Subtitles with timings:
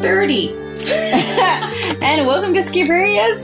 [0.00, 0.48] 30.
[2.02, 3.40] and welcome to Skiperia's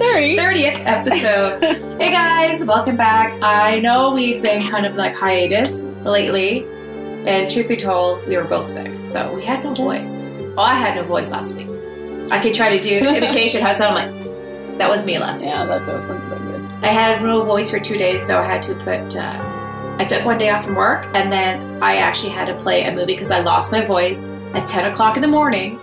[0.00, 0.36] 30.
[0.36, 1.62] 30th episode.
[2.00, 3.40] hey guys, welcome back.
[3.42, 6.64] I know we've been kind of like hiatus lately,
[7.26, 10.20] and truth be told, we were both sick, so we had no voice.
[10.56, 11.68] Well, I had no voice last week.
[12.30, 13.62] I could try to do imitation.
[13.62, 15.50] How sound I'm like that was me last week.
[15.50, 16.72] Yeah, that does look pretty good.
[16.82, 19.16] I had no voice for two days, so I had to put.
[19.16, 19.44] Uh,
[20.00, 22.92] I took one day off from work, and then I actually had to play a
[22.92, 25.78] movie because I lost my voice at 10 o'clock in the morning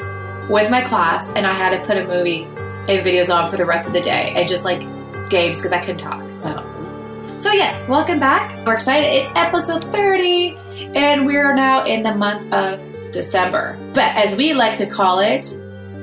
[0.49, 3.65] with my class, and I had to put a movie and videos on for the
[3.65, 4.81] rest of the day, and just like
[5.29, 6.21] games because I couldn't talk.
[6.39, 8.65] So, so yes, welcome back.
[8.65, 9.07] We're excited.
[9.07, 10.57] It's episode 30,
[10.93, 12.81] and we are now in the month of
[13.13, 15.55] December, but as we like to call it,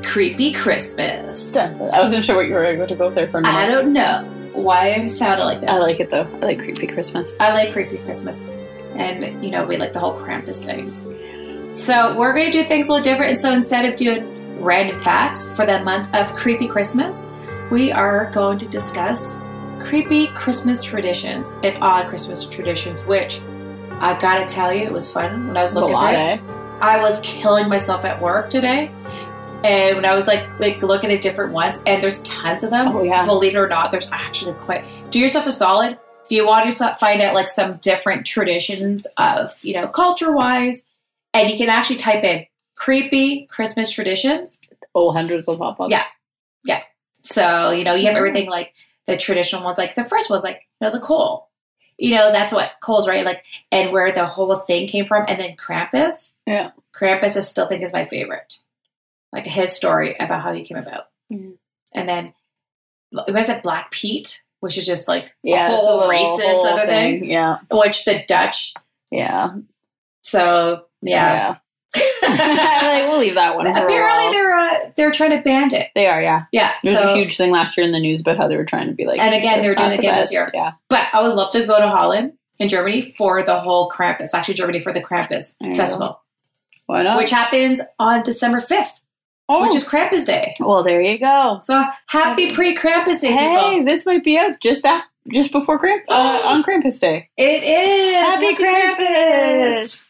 [0.02, 1.54] creepy Christmas.
[1.54, 3.54] I wasn't sure what you were going to go there for a minute.
[3.54, 5.68] I don't know why I sounded like that.
[5.68, 6.26] I like it though.
[6.40, 7.36] I like creepy Christmas.
[7.38, 8.42] I like creepy Christmas.
[8.95, 11.06] And, you know, we like the whole Krampus things.
[11.74, 13.32] So we're going to do things a little different.
[13.32, 17.26] And so instead of doing random facts for the month of creepy Christmas,
[17.70, 19.38] we are going to discuss
[19.80, 23.40] creepy Christmas traditions and odd Christmas traditions, which
[24.01, 26.42] I gotta tell you, it was fun when I was looking lot, at it.
[26.42, 26.52] eh?
[26.80, 28.90] I was killing myself at work today.
[29.64, 32.88] And when I was like like looking at different ones, and there's tons of them.
[32.88, 33.24] Oh, yeah.
[33.24, 34.84] Believe it or not, there's actually quite.
[35.10, 39.57] Do yourself a solid if you want to find out like some different traditions of
[39.62, 40.84] you know culture wise,
[41.35, 44.61] and you can actually type in creepy Christmas traditions.
[44.95, 45.91] Oh, hundreds will pop up.
[45.91, 46.05] Yeah.
[46.65, 46.83] Yeah.
[47.23, 48.73] So you know you have everything like
[49.07, 51.49] the traditional ones, like the first one's like you know the coal.
[51.99, 55.38] You know that's what coal's right, like and where the whole thing came from, and
[55.38, 56.33] then Krampus.
[56.47, 56.71] Yeah.
[56.95, 58.57] Krampus I still think is my favorite.
[59.33, 61.05] Like his story about how he came about.
[61.33, 61.55] Mhm.
[61.95, 62.35] And then
[63.27, 65.66] it was it Black Pete, which is just like Yeah.
[65.66, 67.25] a whole little- racist whole other thing.
[67.31, 67.59] Yeah.
[67.71, 68.75] Which the Dutch.
[69.10, 69.55] Yeah.
[70.22, 71.56] So yeah.
[72.22, 73.66] like, we'll leave that one.
[73.66, 75.91] Apparently they're uh, they're trying to ban it.
[75.94, 76.44] They are, yeah.
[76.52, 76.72] Yeah.
[76.82, 78.64] There was so a huge thing last year in the news about how they were
[78.64, 79.20] trying to be like.
[79.20, 80.50] And again, they "It's were doing it the again this year.
[80.54, 80.72] Yeah.
[80.88, 84.30] but I would love to go to Holland in Germany for the whole Krampus.
[84.32, 86.22] Actually Germany for the Krampus There festival.
[86.86, 87.18] Why not?
[87.18, 88.92] Which happens on December fifth,
[89.50, 90.54] oh, which is Krampus Day.
[90.60, 91.58] well, there you go.
[91.62, 93.84] So happy pre Krampus Day, Hey, people.
[93.84, 97.28] this might be out just after, just before Kramp uh, on Krampus Day.
[97.36, 98.97] It is Happy Krampus!
[98.98, 100.08] Krampus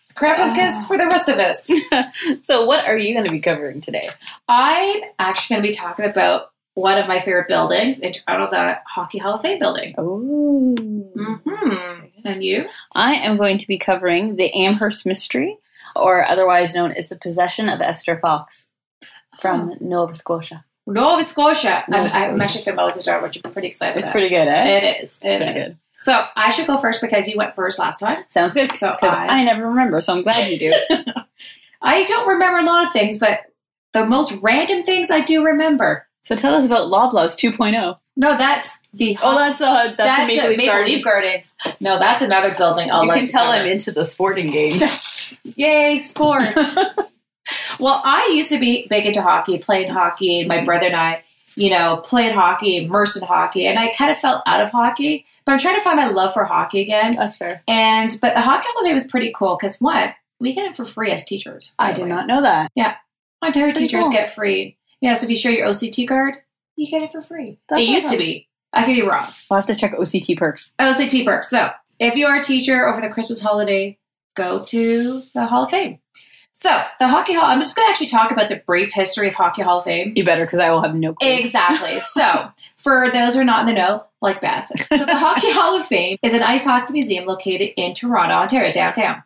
[0.55, 1.71] kiss for the rest of us.
[2.43, 4.09] So, what are you going to be covering today?
[4.49, 8.79] I'm actually going to be talking about one of my favorite buildings in Toronto, the
[8.87, 9.95] Hockey Hall of Fame building.
[9.99, 10.75] Oh,
[11.17, 12.07] Mm-hmm.
[12.25, 12.67] And you?
[12.95, 15.59] I am going to be covering the Amherst Mystery,
[15.95, 18.69] or otherwise known as the possession of Esther Cox
[19.41, 20.65] from Nova Scotia.
[20.87, 21.85] Nova Scotia.
[21.89, 24.49] Nova I'm, I'm actually familiar with the story, which I'm pretty excited It's pretty good,
[24.49, 24.65] eh?
[24.65, 25.19] It is.
[25.23, 25.77] It pretty is.
[26.03, 28.25] So I should go first because you went first last time.
[28.29, 28.71] Sounds good.
[28.73, 30.75] So I- I never remember, so I'm glad you do.
[31.83, 33.41] I don't remember a lot of things, but
[33.93, 36.07] the most random things I do remember.
[36.23, 37.97] so, tell us about Loblaws 2.0.
[38.17, 40.91] No, that's the Oh, that's uh, that's, that's a Maple a Leaf Maple Gardens.
[40.93, 41.53] Leaf Gardens.
[41.81, 42.91] No, that's another building.
[42.91, 43.47] I'll You can tell.
[43.47, 44.83] I'm into the sporting games.
[45.45, 46.55] Yay, sports.
[47.81, 51.25] well, I used to be big into hockey, playing hockey, my brother and I,
[51.57, 55.27] you know, played hockey, immersed in hockey, and I kind of felt out of hockey.
[55.45, 57.17] But I'm trying to find my love for hockey again.
[57.17, 57.63] That's fair.
[57.69, 60.77] And but the hockey hall of fame was pretty cool because one, we get it
[60.77, 61.73] for free as teachers.
[61.79, 62.09] I did way.
[62.09, 62.71] not know that.
[62.75, 62.97] Yeah,
[63.45, 64.13] entire Pretty teachers cool.
[64.13, 64.77] get free.
[65.01, 66.35] Yeah, so if you show your OCT card,
[66.77, 67.59] you get it for free.
[67.69, 68.49] That's it used to be.
[68.73, 69.29] I could be wrong.
[69.51, 70.73] We'll have to check OCT perks.
[70.81, 71.51] OCT perks.
[71.51, 73.99] So if you are a teacher over the Christmas holiday,
[74.35, 75.99] go to the Hall of Fame.
[76.53, 79.35] So the Hockey Hall, I'm just going to actually talk about the brief history of
[79.35, 80.13] Hockey Hall of Fame.
[80.15, 81.29] You better, because I will have no clue.
[81.29, 82.01] Exactly.
[82.05, 85.81] so for those who are not in the know, like Beth, so the Hockey Hall
[85.81, 89.23] of Fame is an ice hockey museum located in Toronto, Ontario, downtown.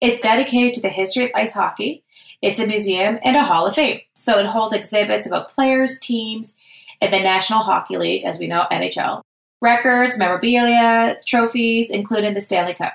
[0.00, 2.04] It's dedicated to the history of ice hockey.
[2.42, 4.00] It's a museum and a Hall of Fame.
[4.14, 6.54] So it holds exhibits about players, teams,
[7.00, 9.22] and the National Hockey League, as we know, NHL.
[9.62, 12.92] Records, memorabilia, trophies, including the Stanley Cup.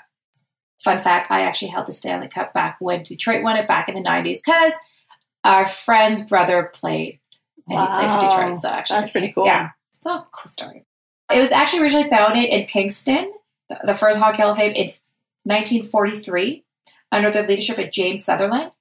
[0.83, 3.95] Fun fact, I actually held the Stanley Cup back when Detroit won it back in
[3.95, 4.73] the 90s because
[5.43, 7.19] our friend's brother played
[7.67, 8.59] and he played for Detroit.
[8.59, 9.45] So actually, That's pretty cool.
[9.45, 10.85] Yeah, it's a cool story.
[11.31, 13.31] It was actually originally founded in Kingston,
[13.83, 14.91] the- first Hockey Hall of Fame, in
[15.43, 16.63] 1943
[17.11, 18.71] under the leadership of James Sutherland.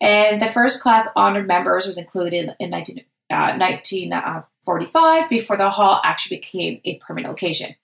[0.00, 6.00] And the first class honored members was included in 19, uh, 1945 before the hall
[6.04, 7.74] actually became a permanent location.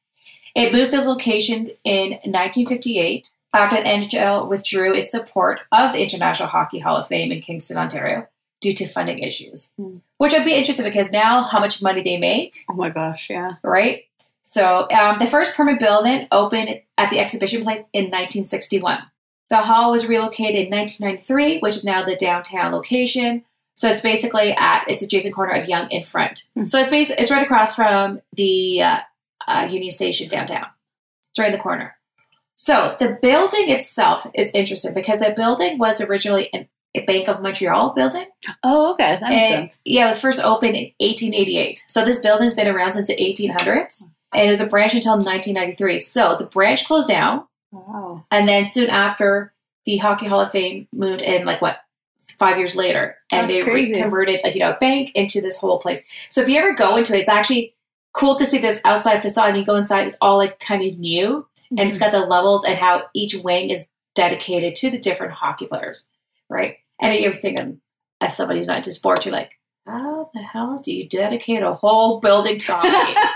[0.54, 6.48] It moved those locations in 1958 after the NHL withdrew its support of the International
[6.48, 8.26] Hockey Hall of Fame in Kingston, Ontario,
[8.60, 9.70] due to funding issues.
[9.76, 9.98] Hmm.
[10.18, 13.54] Which I'd be interested because now how much money they make, Oh my gosh, yeah.
[13.62, 14.04] right?
[14.44, 18.98] So um, the first permanent building opened at the exhibition place in 1961.
[19.48, 23.44] The hall was relocated in 1993, which is now the downtown location.
[23.74, 26.44] So it's basically at it's adjacent corner of Yonge in front.
[26.54, 26.66] Hmm.
[26.66, 28.98] So it's basically it's right across from the uh,
[29.48, 30.66] uh, Union Station downtown.
[31.30, 31.96] It's right in the corner.
[32.62, 37.40] So the building itself is interesting because the building was originally an, a Bank of
[37.40, 38.26] Montreal building.
[38.62, 39.16] Oh, okay.
[39.18, 39.80] That makes And, sense.
[39.86, 41.84] Yeah, it was first opened in 1888.
[41.88, 44.02] So this building's been around since the 1800s,
[44.34, 45.96] and it was a branch until 1993.
[46.00, 48.26] So the branch closed down, Wow.
[48.30, 49.54] and then soon after,
[49.86, 51.78] the Hockey Hall of Fame moved in, like what,
[52.38, 53.94] five years later, and That's they crazy.
[53.98, 56.04] converted, like you know, a bank into this whole place.
[56.28, 57.74] So if you ever go into it, it's actually
[58.12, 59.48] cool to see this outside facade.
[59.50, 62.64] And you go inside, it's all like kind of new, and it's got the levels
[62.64, 66.08] and how each wing is dedicated to the different hockey players,
[66.48, 66.76] right?
[67.00, 67.80] And you're thinking,
[68.20, 71.74] as somebody who's not into sports, you're like, how the hell do you dedicate a
[71.74, 73.14] whole building to hockey?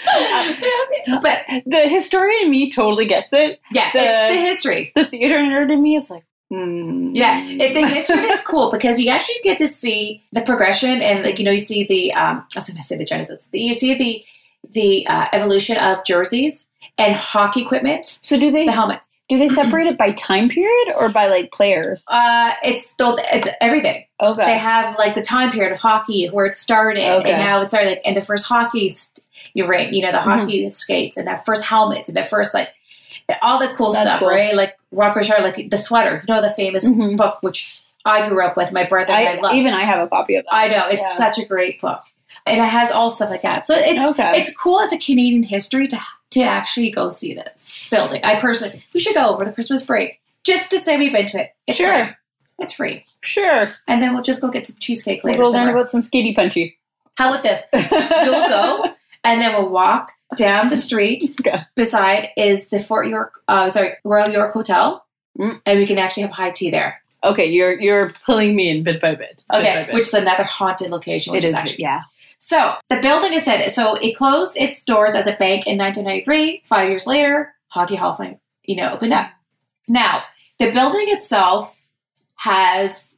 [1.22, 3.60] but the historian in me totally gets it.
[3.70, 4.92] yeah, The- it's the history.
[4.94, 7.12] The theater nerd in me is like, hmm.
[7.14, 11.22] Yeah, it, the history is cool because you actually get to see the progression and
[11.22, 13.48] like you know you see the um I was going to say the genesis.
[13.52, 14.24] You see the
[14.68, 16.66] the uh, evolution of jerseys
[16.98, 19.08] and hockey equipment, So do they the helmets.
[19.28, 22.04] do they separate it by time period or by like players?
[22.08, 24.04] Uh, it's it's everything.
[24.20, 24.44] Okay.
[24.44, 27.32] They have like the time period of hockey where it started Okay.
[27.32, 28.90] and how it started, like, and the first hockey.
[28.90, 29.24] St-
[29.54, 29.90] you're right.
[29.92, 30.22] You know the Mhm.
[30.40, 32.68] hockey skates and the first helmets and the first like
[33.42, 34.28] all the cool That's stuff, cool.
[34.28, 34.54] right?
[34.54, 36.22] Like Rocket Richard, like the sweater.
[36.26, 37.16] You know the famous Mhm.
[37.16, 38.72] book which I grew up with.
[38.72, 39.54] My brother and I, I, love.
[39.54, 40.54] even I have a copy of that.
[40.54, 41.16] I know it's Yeah.
[41.16, 42.02] such a great book,
[42.46, 43.66] and it has all stuff like that.
[43.66, 44.40] So it's okay.
[44.40, 46.00] it's cool as a Canadian history to
[46.30, 48.24] to actually go see this building.
[48.24, 51.40] I personally, we should go over the Christmas break just to say we've been to
[51.40, 51.50] it.
[51.66, 51.92] It's Sure.
[52.06, 52.14] free.
[52.60, 53.72] it's free, sure.
[53.88, 55.42] and then we'll just go get some cheesecake later.
[55.42, 56.78] We'll learn about some skitty punchy.
[57.16, 57.60] How about this?
[57.72, 58.84] We'll go,
[59.24, 61.24] and then we'll walk down the street.
[61.40, 61.60] Okay.
[61.74, 65.04] Beside is the Fort York, uh, sorry, Royal York Hotel,
[65.38, 65.60] Mm.
[65.64, 67.00] and we can actually have high tea there.
[67.22, 69.36] Okay, you're you're pulling me in bit by bit.
[69.36, 69.94] bit by Okay, bit.
[69.94, 71.32] which is another haunted location.
[71.32, 71.56] Which it is is.
[71.56, 72.00] actually yeah.
[72.40, 76.62] So the building is said so it closed its doors as a bank in 1993.
[76.66, 79.30] Five years later, Hockey Hall of Fame, you know, opened up.
[79.86, 80.24] Now
[80.58, 81.76] the building itself
[82.36, 83.16] has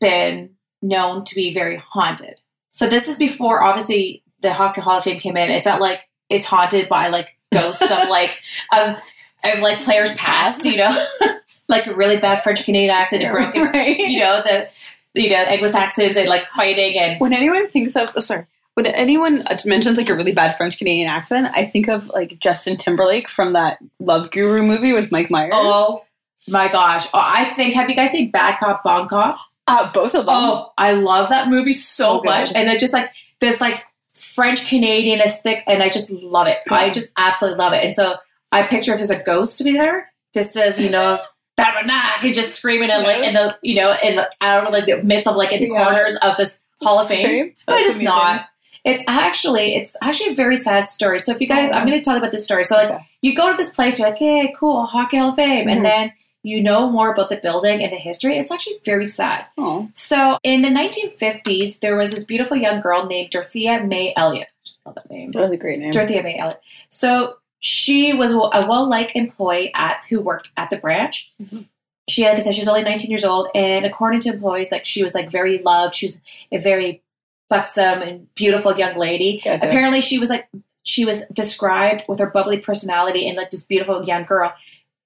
[0.00, 0.50] been
[0.82, 2.40] known to be very haunted.
[2.70, 5.50] So this is before, obviously, the Hockey Hall of Fame came in.
[5.50, 8.32] It's not like it's haunted by like ghosts of like
[8.72, 8.96] of,
[9.44, 11.06] of like players past, you know,
[11.68, 13.98] like a really bad French Canadian accent and broken, right.
[13.98, 14.68] you know, the
[15.14, 18.44] you know Anglo-Saxons and like fighting and when anyone thinks of oh, sorry
[18.78, 22.76] when anyone mentions like a really bad french canadian accent i think of like justin
[22.76, 26.04] timberlake from that love guru movie with mike myers Oh
[26.50, 27.06] my gosh.
[27.12, 29.36] Oh, I think, have you guys seen Bad Cop, Bon Cop?
[29.66, 32.54] uh, both of them Oh, I love that movie so, So much.
[32.54, 33.10] And it's just like
[33.40, 33.84] this like
[34.14, 36.56] French Canadian aesthetic, and I just love it.
[36.70, 37.84] I just absolutely love it.
[37.84, 38.14] And so
[38.50, 41.18] I picture if there's a ghost to be there, this says, you know,
[41.58, 44.72] that Tabernacle is just screaming and like in the you know, in the out of
[44.72, 45.84] like the midst of like in the Yeah.
[45.84, 47.52] corners of this Hall of Fame.
[47.66, 48.04] But it's amazing.
[48.06, 48.46] not.
[48.88, 51.18] It's actually it's actually a very sad story.
[51.18, 52.64] So if you guys, I'm going to tell you about this story.
[52.64, 53.04] So like Okay.
[53.22, 55.72] you go to this place, you're like, hey, cool, Hockey Hall of Fame, Mhm.
[55.72, 56.12] and then
[56.42, 58.38] you know more about the building and the history.
[58.38, 59.44] It's actually very sad.
[59.58, 64.48] oh So in the 1950s, there was this beautiful young girl named Dorothea May Elliott.
[64.48, 65.28] I just love that name.
[65.30, 66.60] that was a great name Dorothea May Elliott.
[66.88, 71.32] So she was a well-liked employee at who worked at the branch.
[71.42, 71.66] Mhm.
[72.08, 74.86] She, like I said, she was only 19 years old, and according to employees, like
[74.86, 75.94] she was like very loved.
[75.96, 76.20] She was
[76.52, 77.02] a very
[77.48, 79.42] buxom and beautiful young lady.
[79.46, 80.48] Apparently, she was like
[80.82, 84.52] she was described with her bubbly personality and like this beautiful young girl.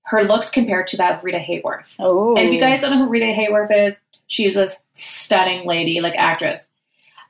[0.05, 1.95] Her looks compared to that of Rita Hayworth.
[1.99, 3.97] oh And if you guys don't know who Rita Hayworth is,
[4.27, 6.71] she was stunning lady, like actress.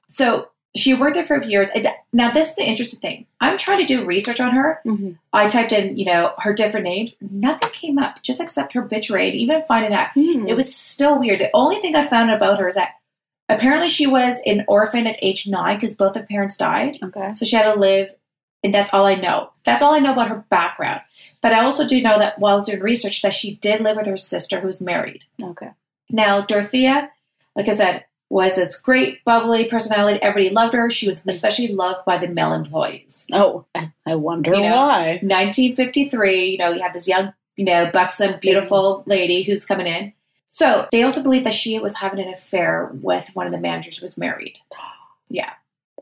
[0.07, 1.71] So she worked there for a few years.
[2.15, 3.27] Now this is the interesting thing.
[3.43, 4.81] I'm trying to do research on her.
[4.87, 5.19] Mhm.
[5.33, 7.15] I typed in, you know, her different names.
[7.21, 9.29] Nothing came up, just except her obituary.
[9.29, 10.49] And even finding that, Hmm.
[10.49, 11.41] it was still weird.
[11.41, 12.95] The only thing I found about her is that
[13.49, 16.99] apparently she was an orphan at age nine because both her parents died.
[17.03, 18.15] okay So she had to live,
[18.63, 19.51] and that's all I know.
[19.65, 21.01] That's all I know about her background.
[21.41, 23.97] But I also do know that while I was doing research, that she did live
[23.97, 25.25] with her sister who's married.
[25.43, 25.71] okay
[26.11, 27.11] Now, Dorothea,
[27.57, 30.19] like I said, was this great, bubbly personality.
[30.23, 30.91] Everybody loved her.
[30.91, 31.29] She was mm.
[31.29, 33.27] especially loved by the male employees.
[33.33, 37.67] oh i, I wonder You know, why 1953, you know, you have this young, you
[37.67, 39.07] know, buxom, beautiful mm.
[39.09, 40.15] lady who's coming in.
[40.55, 43.97] So they also believe that she was having an affair with one of the managers
[43.97, 44.59] who was married.
[45.31, 45.49] Yeah.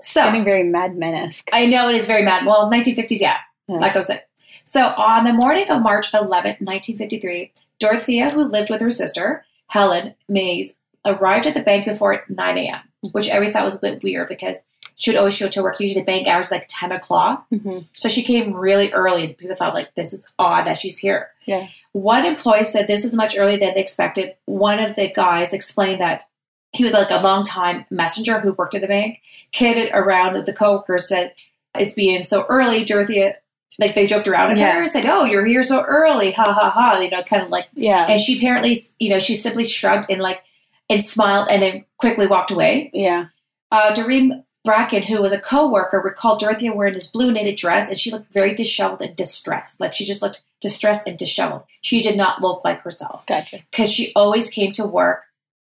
[0.03, 2.45] So getting very mad menace I know it is very mad.
[2.45, 3.37] Well, 1950s, yeah,
[3.69, 3.77] Yeah.
[3.77, 4.25] like I said.
[4.65, 10.17] So on the morning of March 11th, 1953, Dorothea, who lived with her sister, Helen
[10.29, 14.29] Mays, arrived at the bank before 9 a.m., which everybody thought was a bit weird
[14.29, 14.57] because
[14.97, 15.81] she would always show up to work.
[15.81, 17.47] Usually the bank hours like 10 o'clock.
[17.53, 17.85] Mhm.
[17.95, 21.31] So she came really early, and people thought, like, this is odd that she's here.
[21.47, 21.67] Yeah.
[21.93, 24.35] One employee said this is much earlier than they expected.
[24.45, 26.25] One of the guys explained that
[26.73, 29.21] he was like a long time messenger who worked at the bank,
[29.53, 31.35] kidded around with the coworkers that
[31.75, 32.85] it's being so early.
[32.85, 33.37] Dorothea,
[33.79, 34.73] like they joked around at Yeah.
[34.75, 37.69] her, said, "Oh, you're here so early, ha ha ha," you know, kind of like.
[37.75, 38.07] Yeah.
[38.07, 40.43] And she apparently, you know, she simply shrugged and like
[40.91, 42.91] and smiled and then quickly walked away.
[42.93, 43.27] yeah.
[43.73, 47.97] Uh, Doreen Bracken, who was a co-worker, recalled Dorothea wearing this blue knitted dress, and
[47.99, 49.79] she looked very disheveled and distressed.
[49.81, 51.63] Like she just looked distressed and disheveled.
[51.81, 53.61] She did not look like herself Gotcha.
[53.71, 55.23] because she always came to work,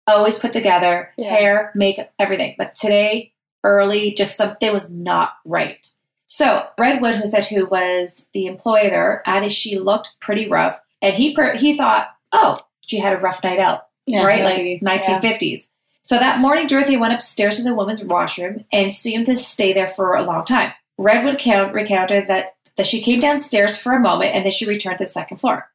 [0.07, 1.31] always put together, Yeah.
[1.31, 2.55] hair, makeup, everything.
[2.59, 3.33] But today,
[3.65, 5.89] early, just something was not right.
[6.27, 11.15] So Redwood, who said who was the employer there, added she looked pretty rough, and
[11.15, 14.25] he per- he thought, oh, she had a rough night out Yeah.
[14.25, 14.43] right?
[14.43, 14.79] maybe.
[14.83, 15.69] Like 1950s.
[16.03, 19.89] So that morning, Dorothy went upstairs to the women's washroom and seemed to stay there
[19.89, 20.73] for a long time.
[20.99, 24.99] Redwood count recounted that, that she came downstairs for a moment and then she returned
[24.99, 25.69] to the second floor.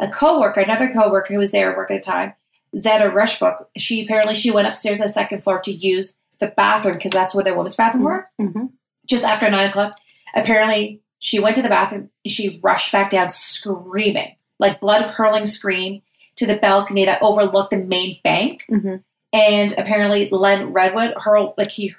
[0.00, 2.32] A coworker, another coworker who was there at work at the time,
[2.76, 6.96] Zeta Rushbrook, she apparently she went upstairs to the second floor to use the bathroom
[6.96, 8.28] because that's where the women's bathroom were.
[8.40, 8.70] Mhm.
[9.06, 9.96] Just after nine o'clock,
[10.34, 12.10] apparently she went to the bathroom.
[12.26, 16.02] She rushed back down screaming, like blood curdling scream,
[16.36, 18.64] to the balcony that overlooked the main bank.
[18.70, 19.02] Mhm.
[19.32, 21.94] And apparently, Len Redwood, her like he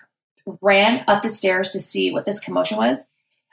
[0.61, 3.07] ran up the stairs to see what this commotion was,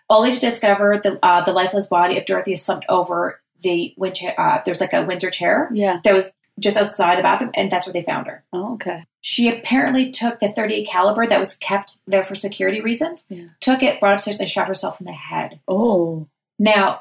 [0.08, 4.38] only to discover the uh, the lifeless body of Dorothy slumped over the wind chair.
[4.38, 6.00] Uh, there's like a Windsor chair Yeah.
[6.04, 8.44] that was just outside the bathroom, and that's where they found her.
[8.52, 9.04] Oh, okay.
[9.20, 13.46] She apparently took the 38 caliber that was kept there for security reasons, Yeah.
[13.60, 15.58] took it, brought upstairs, and shot herself in the head.
[15.66, 16.28] Oh.
[16.60, 17.00] Now,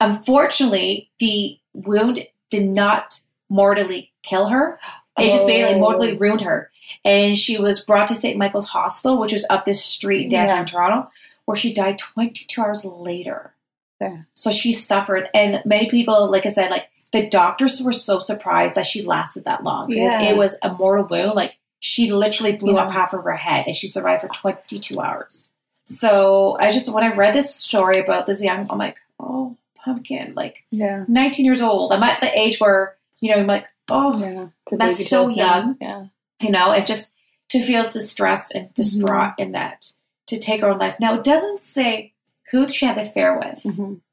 [0.00, 2.26] unfortunately, the wound
[2.58, 3.18] did not
[3.48, 4.78] mortally kill her.
[5.18, 5.78] It just basically Oh.
[5.80, 6.70] mortally ruined her.
[7.04, 8.36] And she was brought to St.
[8.36, 10.64] Michael's Hospital, which was up this street downtown Yeah.
[10.64, 11.10] Toronto,
[11.44, 13.54] where she died 22 hours later.
[13.98, 14.26] Fair.
[14.34, 15.28] So she suffered.
[15.34, 19.44] And many people, like I said, like the doctors were so surprised that she lasted
[19.44, 20.22] that long because Yeah.
[20.22, 21.34] it was a mortal wound.
[21.34, 22.84] Like she literally blew Yeah.
[22.84, 25.48] off half of her head and she survived for 22 hours.
[25.86, 30.32] So I just, when I read this story about this young, I'm like, oh, pumpkin,
[30.34, 31.04] like Yeah.
[31.08, 31.92] 19 years old.
[31.92, 34.48] I'm at the age where, you know, I'm like, oh, Yeah.
[34.72, 35.76] That's so young.
[35.80, 36.06] Yeah.
[36.40, 37.12] you know, it just
[37.50, 39.42] to feel distressed and distraught Mm-hmm.
[39.42, 39.90] in that,
[40.28, 40.96] to take her own life.
[40.98, 42.12] Now, it doesn't say
[42.50, 43.62] who she had the affair with,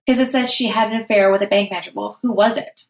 [0.05, 1.91] because it says she had an affair with a bank manager.
[1.93, 2.85] Well, who was it?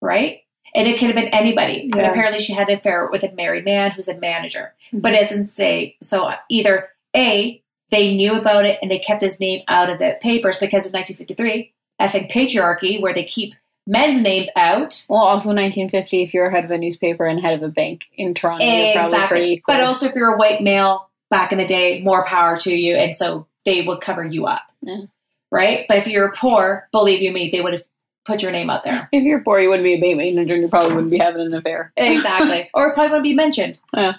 [0.00, 0.40] Right?
[0.74, 1.88] And it could have been anybody.
[1.90, 4.74] But apparently, she had an affair with a married man who's a manager.
[4.92, 5.02] Mhm.
[5.02, 5.96] But it doesn't say.
[6.02, 10.16] So either A, they knew about it and they kept his name out of the
[10.22, 13.54] papers because it's 1953, effing patriarchy, where they keep
[13.86, 15.04] men's names out.
[15.08, 18.34] Well, also 1950, if you're head of a newspaper and head of a bank in
[18.34, 19.62] Toronto, you're probably pretty Exactly.
[19.66, 22.96] But also, if you're a white male back in the day, more power to you.
[22.96, 24.62] And so they would cover you up.
[24.82, 25.02] Yeah.
[25.50, 25.86] Right?
[25.88, 27.82] But if you're poor, believe you me, they would have
[28.24, 29.08] put your name out there.
[29.12, 31.46] if you're poor, you wouldn't be a bank manager and you probably wouldn't be having
[31.46, 31.92] an affair.
[31.96, 32.68] exactly.
[32.74, 33.80] or it probably wouldn't be mentioned.
[33.94, 34.14] Yeah.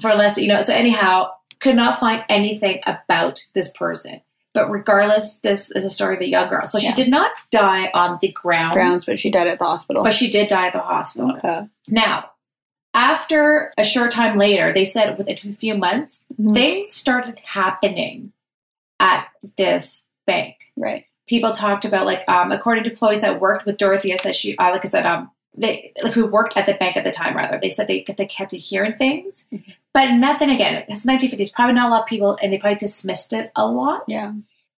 [0.00, 0.60] For less, you know.
[0.62, 4.20] So, anyhow, could not find anything about this person.
[4.56, 6.66] But regardless, this is a story of a young girl.
[6.66, 6.94] So she Yeah.
[6.94, 8.74] did not die on the grounds.
[8.74, 10.02] Grounds, but she died at the hospital.
[10.02, 11.32] but she did die at the hospital.
[11.36, 11.66] okay.
[11.88, 12.30] Now,
[12.94, 16.54] after a short time later, they said within a few months, Mhm.
[16.54, 18.32] things started happening
[18.98, 20.56] at this bank.
[20.76, 21.04] Right.
[21.28, 24.70] People talked about like, um, according to employees that worked with Dorothea, said she, uh,
[24.70, 27.68] like I said, um, they who worked at the bank at the time, rather, they
[27.70, 29.74] said they they kept hearing things, Mhm.
[29.96, 30.50] But nothing.
[30.50, 31.52] Again, it's 1950s.
[31.54, 34.32] Probably not a lot of people, and they probably dismissed it a lot Yeah.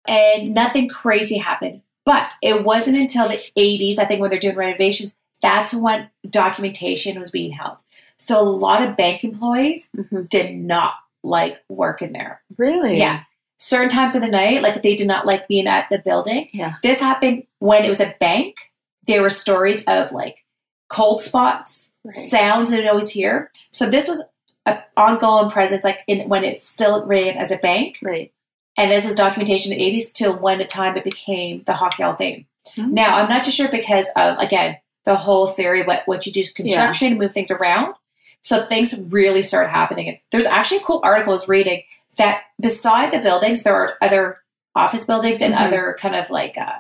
[0.08, 1.82] and nothing crazy happened.
[2.06, 7.20] But it wasn't until the 80s, I think, when they're doing renovations, that's when documentation
[7.20, 7.78] was being held.
[8.18, 10.30] So a lot of bank employees Mhm.
[10.30, 10.94] did not
[11.24, 12.42] like working there.
[12.56, 12.98] Really?
[13.00, 13.22] Yeah.
[13.58, 16.48] Certain times of the night, like they did not like being at the building.
[16.54, 16.76] Yeah.
[16.84, 18.56] This happened when it was a bank.
[19.08, 20.46] There were stories of like
[20.90, 22.30] cold spots, Right.
[22.30, 23.52] sounds that you'd always hear.
[23.72, 24.22] So this was
[24.68, 27.98] an ongoing presence, like in, when it still ran as a bank.
[28.02, 28.32] Right.
[28.78, 32.04] And this was documentation in the 80s till when the time it became the Hockey
[32.04, 32.46] Hall of Fame.
[32.76, 32.92] Mhm.
[32.92, 36.42] Now, I'm not too sure because of, again, the whole theory what, what you do
[36.42, 37.96] is construction, move things around.
[38.42, 40.10] So things really started happening.
[40.10, 41.82] And There's actually a cool article I was reading
[42.18, 44.38] that beside the buildings, there are other
[44.76, 45.66] office buildings and Mhm.
[45.66, 46.74] other kind of like uh,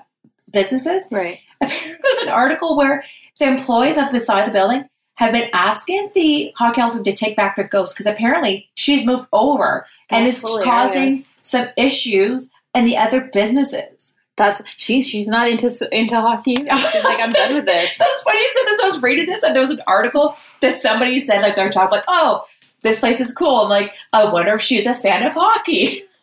[0.51, 1.03] businesses.
[1.09, 1.39] Right.
[1.61, 3.03] There's an article where
[3.39, 7.55] the employees up beside the building have been asking the of Fame to take back
[7.55, 13.21] their ghost because apparently she's moved over and is causing some issues in the other
[13.33, 14.13] businesses.
[14.37, 15.01] That's she.
[15.01, 16.55] She's not into into hockey.
[16.55, 17.97] She's like, I'm done with this.
[17.97, 18.79] That's funny said this.
[18.81, 21.97] I was reading this and there was an article that somebody said like they're talking
[21.97, 22.45] like, oh,
[22.83, 23.61] this place is cool.
[23.61, 26.03] I'm like, I wonder if she's a fan of hockey.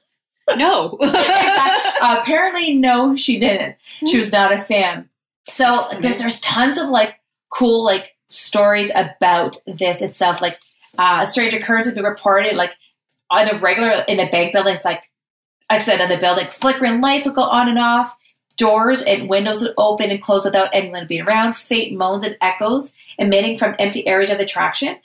[0.59, 0.99] No.
[2.03, 3.77] Apparently, no, she didn't.
[4.07, 5.09] She was not a fan.
[5.49, 6.19] So because mm-hmm.
[6.19, 10.41] there's tons of like cool like stories about this itself.
[10.41, 10.59] Like
[10.97, 12.77] Uh, strange occurrence have been reported, like
[13.31, 15.11] on a regular in a bank buildings, like
[15.69, 18.15] I said, in the building, flickering lights will go on and off.
[18.57, 21.57] Doors and windows would open and close without anyone being around.
[21.57, 24.97] Faint moans and echoes emitting from empty areas of the attraction.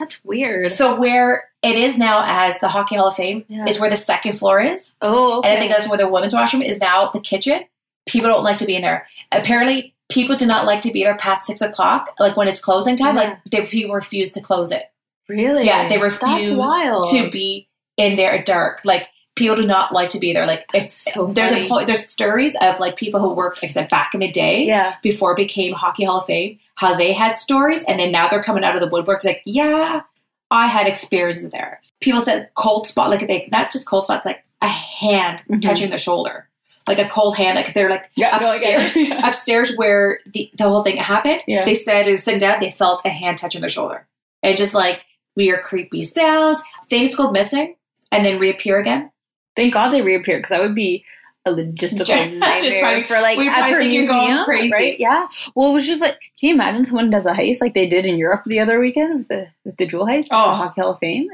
[0.00, 0.72] That's weird.
[0.72, 3.66] So where it is now as the Hockey Hall of Fame Yeah.
[3.68, 4.96] is where the second floor is.
[5.02, 5.48] oh, okay.
[5.48, 7.64] And I think that's where the women's washroom is now the kitchen.
[8.06, 9.06] People don't like to be in there.
[9.30, 12.96] Apparently, people do not like to be there past six o'clock, like when it's closing
[12.96, 13.16] time.
[13.16, 13.22] Yeah.
[13.22, 14.90] Like they, people refuse to close it.
[15.28, 15.64] really.
[15.66, 17.06] Yeah, they refuse wild.
[17.10, 18.80] to be in there at dark.
[18.84, 20.46] Like people do not like to be there.
[20.46, 21.62] Like if so there's funny.
[21.62, 24.66] employ- there's stories of like people who worked, like I said, back in the day
[24.66, 24.94] Yeah.
[25.02, 28.42] before it became Hockey Hall of Fame, how they had stories, and then now they're
[28.42, 30.02] coming out of the woodworks like, yeah,
[30.50, 31.80] I had experiences there.
[32.00, 35.60] People said cold spot, like they not just cold spots, like a hand Mhm.
[35.60, 36.48] touching the shoulder,
[36.88, 40.50] like a cold hand, like they're like Yeah, no, I get upstairs, upstairs where the
[40.56, 41.40] the whole thing happened.
[41.46, 41.64] Yeah.
[41.64, 44.06] They said it was sitting down, they felt a hand touching their shoulder,
[44.42, 45.00] and just like
[45.34, 46.62] weird, creepy sounds.
[46.88, 47.76] Things go missing
[48.12, 49.10] and then reappear again.
[49.56, 51.04] Thank God they reappear because that would be
[51.44, 54.72] a logistical Just nightmare probably- for like we probably for think you're going museum, crazy.
[54.74, 54.98] right?
[55.00, 55.26] Yeah.
[55.54, 58.06] Well, it was just like, can you imagine someone does a heist like they did
[58.06, 60.50] in Europe the other weekend with the with the jewel heist, Oh.
[60.50, 61.28] the Hockey Hall of Fame,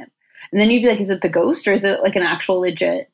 [0.53, 2.61] and then you'd be like, is it the ghost or is it like an actual
[2.61, 3.11] legit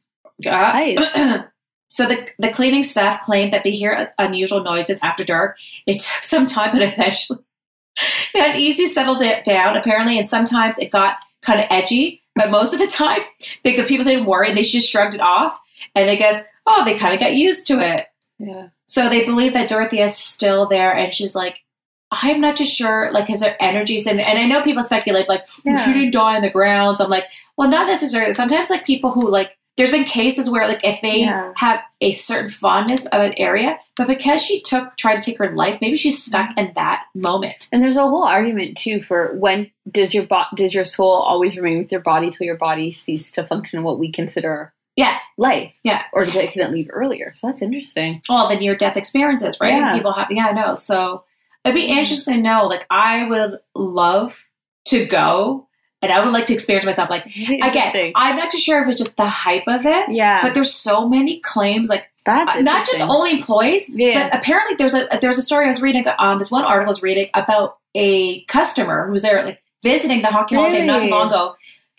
[0.47, 1.49] Uh, heist?
[1.89, 5.59] so the the cleaning staff claimed that they hear unusual noises after dark.
[5.87, 7.41] It took some time, but eventually
[8.35, 9.77] that easy settled it down.
[9.77, 13.21] Apparently, and sometimes it got kind of edgy, but most of the time,
[13.65, 14.53] they, the people didn't worry.
[14.53, 15.59] They just shrugged it off,
[15.95, 18.07] and they guess, oh, they kind of got used to it.
[18.39, 18.69] Yeah.
[18.87, 21.61] So they believe that Dorothy is still there, and she's like,
[22.11, 25.45] I'm not just sure, like, is there energies in And I know people speculate, like,
[25.65, 25.85] well, Yeah.
[25.85, 26.97] she didn't die on the ground.
[26.97, 27.25] So I'm like,
[27.59, 28.33] well, not necessarily.
[28.33, 31.53] Sometimes, like, people who, like, there's been cases where, like, if they Yeah.
[31.57, 35.55] have a certain fondness of an area, but because she took, tried to take her
[35.55, 37.69] life, maybe she's stuck in that moment.
[37.73, 41.57] And there's a whole argument too for when does your bo- does your soul always
[41.57, 45.19] remain with your body till your body cease to function what we consider Yeah.
[45.37, 46.03] life, Yeah.
[46.13, 47.33] or did it, can it leave earlier?
[47.37, 48.21] So that's interesting.
[48.29, 49.75] All the near death experiences, right?
[49.75, 49.95] Yeah.
[49.95, 50.75] People have, yeah, I know.
[50.75, 51.23] So
[51.65, 51.99] it'd be mm-hmm.
[51.99, 54.41] interesting to know, like, I would love
[54.87, 55.68] to go
[56.03, 58.13] and I would like to experience myself, like, Really Again.
[58.15, 61.09] I'm not too sure if it's just the hype of it, yeah, but there's so
[61.09, 64.29] many claims, like that's uh, not just only employees, Yeah.
[64.31, 66.93] but apparently there's a there's a story I was reading on this one article I
[66.93, 70.87] was reading about a customer who was there like visiting the Hockey Hall of Fame
[70.87, 71.55] not too long ago.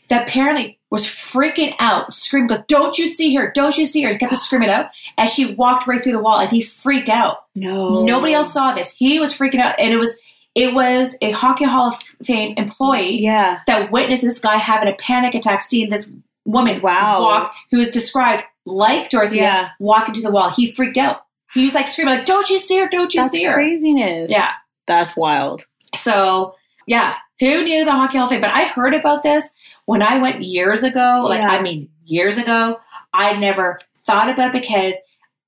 [0.09, 3.51] That apparently was freaking out, screaming, goes, "Don't you see her?
[3.53, 4.87] Don't you see her?" He kept screaming out
[5.19, 7.43] as she walked right through the wall, and he freaked out.
[7.53, 8.91] no, Nobody else saw this.
[8.91, 10.17] He was freaking out, and it was
[10.55, 14.95] it was a Hockey Hall of Fame employee Yeah, that witnessed this guy having a
[14.95, 16.11] panic attack, seeing this
[16.45, 17.21] woman Wow.
[17.21, 19.69] walk, who was described like Dorothea, Yeah.
[19.79, 20.49] walk into the wall.
[20.49, 21.21] He freaked out.
[21.53, 22.87] He was like screaming, like, "Don't you see her?
[22.87, 24.29] Don't you that's see her?" craziness.
[24.31, 24.51] Yeah.
[24.87, 25.65] that's wild.
[25.95, 26.55] So
[26.87, 28.41] yeah, who knew the Hockey Hall of Fame?
[28.41, 29.49] But I heard about this
[29.85, 31.25] when I went years ago.
[31.29, 31.49] Like Yeah.
[31.49, 32.79] I mean, years ago.
[33.13, 34.93] I never thought about it because.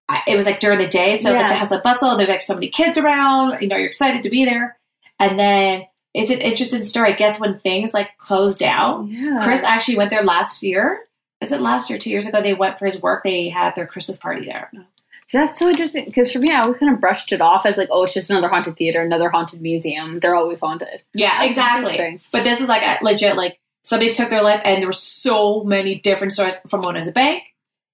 [0.09, 1.47] I, it was like during the day, so like Yeah.
[1.47, 3.61] the hustle bustle, and there's like so many kids around.
[3.61, 4.77] You know, you're excited to be there,
[5.21, 7.13] and then it's an interesting story.
[7.13, 11.05] I guess when things like closed down, Yeah, Chris actually went there last year.
[11.39, 11.97] Is it last year?
[11.97, 13.23] Two years ago, they went for his work.
[13.23, 14.69] They had their Christmas party there.
[14.75, 14.83] Oh.
[15.27, 17.77] So that's so interesting because for me, I always kind of brushed it off as
[17.77, 20.19] like, oh, it's just another haunted theater, another haunted museum.
[20.19, 21.01] They're always haunted.
[21.13, 22.19] Yeah, That's exactly.
[22.33, 25.63] But this is like a legit, like somebody took their life, and there were so
[25.63, 27.43] many different stories from when it was a bank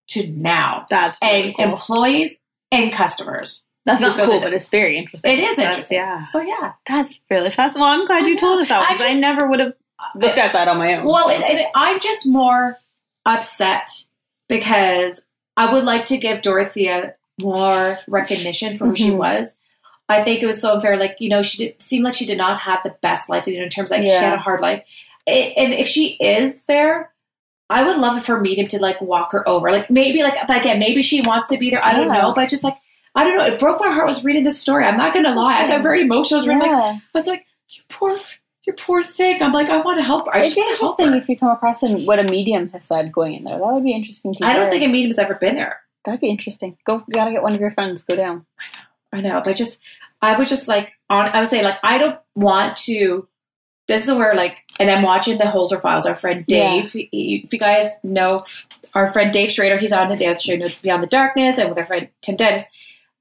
[0.10, 1.66] to now, That's and really cool.
[1.66, 2.38] employees
[2.72, 3.67] and customers.
[3.88, 5.32] That's not cool, but it's very interesting.
[5.32, 5.98] It is That's- interesting.
[5.98, 6.74] Yeah, So yeah.
[6.88, 7.82] that's really fascinating.
[7.82, 8.40] Well, I'm glad I you know.
[8.40, 9.74] told us that because I, just- never would have
[10.16, 11.06] looked at that on my own.
[11.06, 11.32] Well, so.
[11.32, 12.78] and, and I'm just more
[13.26, 13.90] upset
[14.48, 15.22] because
[15.56, 19.18] I would like to give Dorothea more recognition for who she Mhm.
[19.18, 19.58] was.
[20.10, 20.98] I think it was so unfair.
[20.98, 23.58] Like, you know, she did seemed like she did not have the best life you
[23.58, 24.86] know, in terms of like, she had a hard life.
[25.26, 27.12] It, and if she is there,
[27.70, 29.70] I would love it for Medium to like walk her over.
[29.72, 31.84] Like maybe like but again, maybe she wants to be there.
[31.84, 32.22] I don't Yeah.
[32.22, 32.34] know.
[32.34, 32.78] But just like
[33.18, 33.46] I don't know.
[33.46, 34.86] It broke my heart was reading this story.
[34.86, 35.64] I'm not gonna lie.
[35.64, 36.40] I got very emotional.
[36.40, 36.72] I was like.
[36.72, 38.18] I was like, you poor
[38.66, 39.42] you poor thing.
[39.42, 40.36] I'm like, I want to help her.
[40.36, 43.12] I It'd be to interesting if you come across and what a medium has said
[43.12, 43.58] going in there.
[43.58, 45.80] That would be interesting to I don't think a medium has ever been there.
[46.06, 46.78] That'd be interesting.
[46.86, 48.04] Go, you gotta get one of your friends.
[48.04, 48.46] Go down.
[49.12, 49.42] I know, I know.
[49.44, 49.82] but just
[50.22, 51.26] I would just like on.
[51.30, 53.28] I would say like I don't want to.
[53.88, 56.06] This is where like, and I'm watching the Holzer Files.
[56.06, 56.92] Our friend Dave.
[56.92, 58.44] He- If you guys know
[58.94, 61.86] our friend Dave Schrader, he's on the show Notes Beyond the Darkness, and with our
[61.86, 62.66] friend Tim Dennis.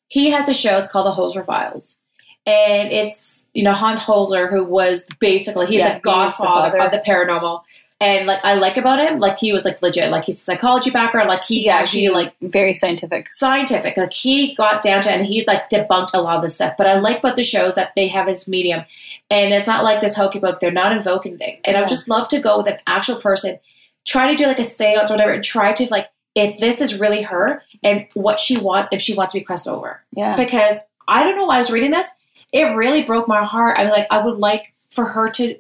[0.09, 0.79] He has a show.
[0.79, 1.99] It's called the Holzer Files,
[2.45, 6.79] and it's you know Hans Holzer, who was basically he's Yeah, the he's the godfather
[6.81, 7.63] of the paranormal.
[7.99, 10.91] And like I like about him, like he was like legit, like he's a psychology
[10.91, 13.33] background, like he actually he- like very scientific.
[13.33, 13.97] scientific.
[13.97, 16.75] Like he got down to and he like debunked a lot of this stuff.
[16.77, 18.85] But I like about the shows that they have this medium,
[19.31, 20.61] and it's not like this hokey book.
[20.61, 23.59] They're not invoking things, and I would just love to go with an actual person,
[24.05, 27.01] try to do like a séance or whatever, and try to like if this is
[27.01, 30.03] really her and what she wants, if she wants to be crossed over.
[30.13, 30.37] Yeah.
[30.37, 32.09] Because I don't know why I was reading this,
[32.53, 33.79] it really broke my heart.
[33.79, 35.57] I was like, I would like for her to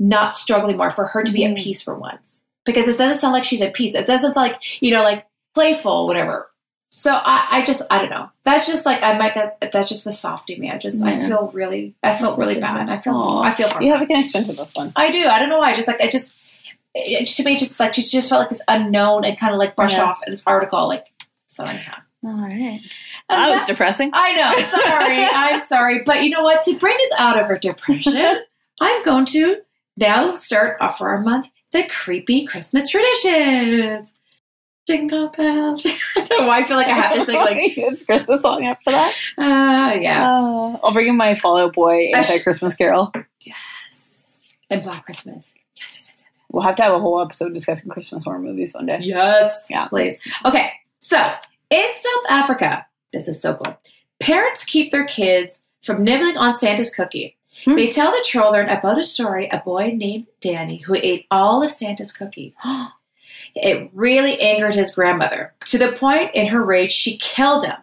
[0.00, 1.62] not struggle anymore, for her to be at Mhm.
[1.62, 2.40] peace for once.
[2.64, 3.94] Because it doesn't sound like she's at peace.
[3.94, 6.50] It doesn't sound like, you know, like playful, whatever.
[6.96, 8.30] So I, I just, I don't know.
[8.44, 10.70] That's just like, I might get, that's just the softy me.
[10.70, 12.88] I just, I feel really, I felt really bad.
[12.88, 13.42] I feel, Aw.
[13.42, 14.92] I feel You have a connection to this one.
[14.96, 15.26] I do.
[15.26, 15.70] I don't know why.
[15.70, 16.36] I Just like, I just,
[16.94, 19.74] it, to me, just like, she just felt like this unknown and kind of like
[19.76, 20.04] brushed Yeah.
[20.04, 20.86] off in this article.
[20.88, 21.06] Like,
[21.46, 21.96] so anyhow.
[22.24, 22.80] All right.
[22.80, 22.80] And
[23.28, 24.10] That was that- depressing.
[24.14, 24.78] I know.
[24.88, 25.22] Sorry.
[25.24, 26.02] I'm sorry.
[26.04, 26.62] But you know what?
[26.62, 28.38] To bring us out of our depression,
[28.80, 29.58] I'm going to
[29.96, 34.10] now start off for our month the creepy Christmas traditions.
[34.86, 35.86] Jingle bells.
[36.16, 38.66] I don't know why I feel like I have to sing like, it's Christmas song
[38.66, 39.14] after that.
[39.38, 40.30] uh, yeah.
[40.30, 43.10] Uh, I'll bring in my Fall Out Boy anti Christmas Carol.
[43.40, 44.42] Yes.
[44.70, 45.54] And Black Christmas.
[45.76, 46.13] Yes, yes, yes, yes.
[46.54, 48.98] We'll have to have a whole episode discussing Christmas horror movies one day.
[49.02, 49.66] Yes.
[49.68, 49.88] Yeah.
[49.88, 50.18] Please.
[50.44, 50.70] Okay.
[51.00, 51.18] So
[51.70, 53.76] in South Africa, this is so cool.
[54.20, 57.36] Parents keep their kids from nibbling on Santa's cookie.
[57.64, 57.74] Hmm.
[57.74, 61.70] They tell the children about a story a boy named Danny who ate all of
[61.70, 62.54] Santa's cookies.
[63.56, 67.76] It really angered his grandmother to the point in her rage she killed him.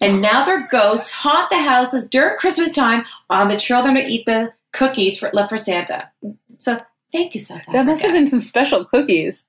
[0.00, 4.26] And now their ghosts haunt the houses during Christmas time on the children to eat
[4.26, 6.10] the cookies for, left for Santa.
[6.58, 6.80] So
[7.14, 7.72] thank you, South Africa.
[7.78, 9.44] that must have been some special cookies.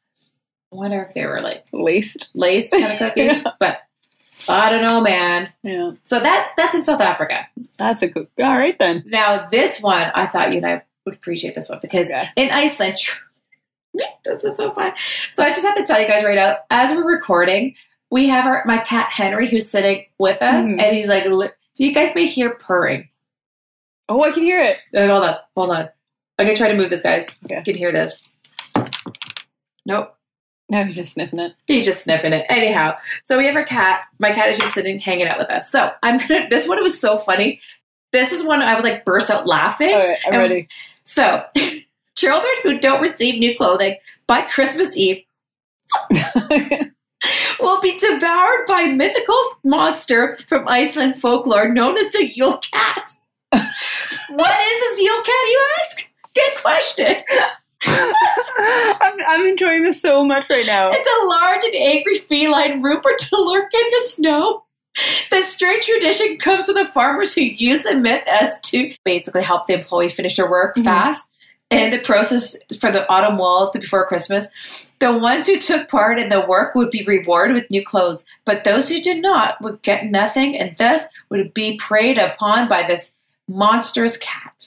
[0.71, 2.29] I wonder if they were like Laced.
[2.33, 3.79] laced kind of cookies, but
[4.47, 5.49] I don't know, man.
[5.63, 5.91] Yeah.
[6.05, 7.47] So that that's in South Africa.
[7.77, 8.27] That's a good.
[8.39, 9.03] All right then.
[9.07, 12.27] Now this one, I thought you and I would appreciate this one because Okay.
[12.37, 12.97] in Iceland,
[14.25, 14.93] this is so fun.
[15.33, 17.75] So I just have to tell you guys right now, as we're recording,
[18.11, 20.81] we have our my cat Henry who's sitting with us, Mhm.
[20.81, 23.09] and he's like, li- so you guys may hear purring.
[24.09, 24.77] Oh, I can hear it.
[24.95, 25.89] Hold on, hold on.
[26.37, 27.27] I'm gonna try to move this, guys.
[27.45, 27.57] Okay.
[27.57, 28.17] You can hear this.
[29.85, 30.15] Nope.
[30.67, 31.53] No, he's just sniffing it.
[31.67, 32.45] He's just sniffing it.
[32.49, 34.01] Anyhow, so we have our cat.
[34.17, 35.71] My cat is just sitting, hanging out with us.
[35.71, 36.47] So I'm gonna.
[36.49, 37.59] This one was so funny.
[38.11, 39.93] This is one I was like burst out laughing.
[39.93, 40.67] All right, I'm And- ready.
[41.05, 41.43] So,
[42.15, 45.23] children who don't receive new clothing by Christmas Eve
[47.59, 53.09] will be devoured by a mythical monster from Iceland folklore known as the Yule Cat.
[53.51, 56.09] what is this Yule Cat, you ask?
[56.35, 57.15] Good question.
[57.87, 60.89] I'm, I'm enjoying this so much right now.
[60.93, 64.63] It's a large and angry feline rumored to lurk in the snow.
[65.29, 69.67] The strange tradition comes from the farmers who use the myth as to basically help
[69.67, 70.85] the employees finish their work Mhm.
[70.85, 71.31] fast.
[71.71, 74.49] And the process for the autumn wall to before Christmas,
[74.99, 78.63] the ones who took part in the work would be rewarded with new clothes, but
[78.63, 83.11] those who did not would get nothing and thus would be preyed upon by this
[83.49, 84.64] monstrous cat.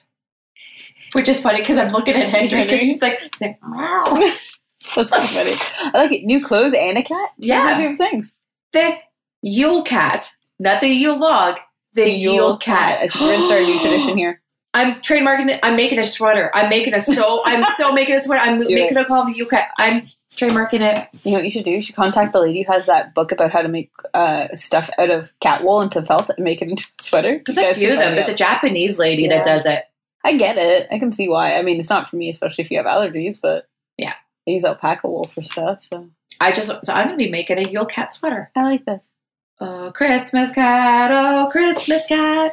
[1.13, 4.05] Which is funny because I'm looking at Henry and he's like, like, meow.
[4.97, 5.57] That's so funny.
[5.59, 6.25] I like it.
[6.25, 7.31] New clothes and a cat.
[7.39, 7.65] Yeah.
[7.65, 8.33] my favorite things.
[8.73, 8.97] the
[9.43, 11.59] Yule cat, not the Yule log,
[11.95, 12.99] the, Yule, cat.
[13.01, 14.41] I think we're gonna start a new tradition here.
[14.75, 15.61] I'm trademarking it.
[15.63, 16.51] I'm making a sweater.
[16.55, 17.43] I'm making a so.
[17.45, 18.41] I'm so making a sweater.
[18.43, 19.71] I'm Do making a call the Yule cat.
[19.79, 20.03] I'm
[20.37, 21.09] trademarking it.
[21.25, 21.71] You know what you should do?
[21.73, 24.89] You should contact the lady who has that book about how to make uh, stuff
[24.99, 27.43] out of cat wool into felt and make it into a sweater.
[27.45, 28.15] There's a few of them.
[28.15, 29.39] There's a Japanese lady Yeah.
[29.39, 29.85] that does it.
[30.29, 30.89] I get it.
[30.91, 31.55] I can see why.
[31.55, 33.41] I mean, it's not for me, especially if you have allergies.
[33.41, 34.13] But Yeah.
[34.47, 35.83] I use alpaca wool for stuff.
[35.83, 36.09] So
[36.41, 38.51] I just so I'm gonna be making a Yule cat sweater.
[38.55, 39.13] I like this.
[39.61, 41.11] Oh, Christmas cat.
[41.13, 42.53] Oh, Christmas cat.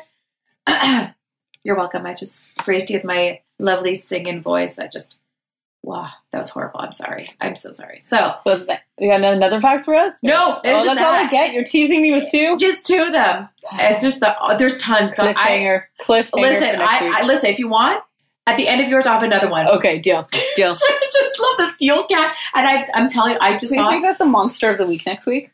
[1.63, 2.05] You're welcome.
[2.05, 4.79] I just graced you with my lovely singing voice.
[4.79, 5.17] I just,
[5.85, 6.79] wow, that was horrible.
[6.79, 7.29] I'm sorry.
[7.39, 7.99] I'm so sorry.
[8.01, 10.19] So, So that, you got another fact for us?
[10.23, 11.53] No, oh, it's that's just all I get.
[11.53, 12.57] You're teasing me with two.
[12.57, 13.47] just two of them.
[13.73, 15.13] It's just the there's tons.
[15.13, 15.83] I, Cliffhanger.
[16.01, 16.41] Cliffhanger.
[16.41, 17.19] listen, I.
[17.19, 17.49] I listen.
[17.49, 18.03] If you want,
[18.47, 19.67] at the end of yours, I'll have another one.
[19.67, 20.27] okay, deal.
[20.55, 20.71] Deal.
[20.75, 23.91] I just love this Yule cat, and I, I'm telling you, I just Please saw.
[23.91, 25.51] make that the monster of the week next week.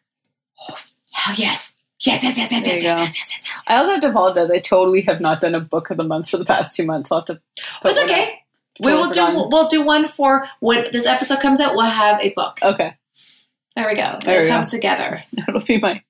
[0.70, 0.78] Oh,
[1.12, 3.64] hell yes, yes, yes, yes, yes, yes, yes, yes, yes, yes, yes.
[3.68, 4.50] I also have to apologize.
[4.50, 7.12] I totally have not done a book of the month for the past two months.
[7.12, 7.42] I'll have to.
[7.84, 8.24] It's okay.
[8.24, 8.41] up.
[8.80, 9.48] We will do.
[9.52, 11.76] We'll do one for when this episode comes out.
[11.76, 12.58] We'll have a book.
[12.64, 12.94] Okay,
[13.76, 14.18] There we go.
[14.24, 14.54] There it we go.
[14.54, 15.22] comes together.
[15.34, 16.02] that'll be my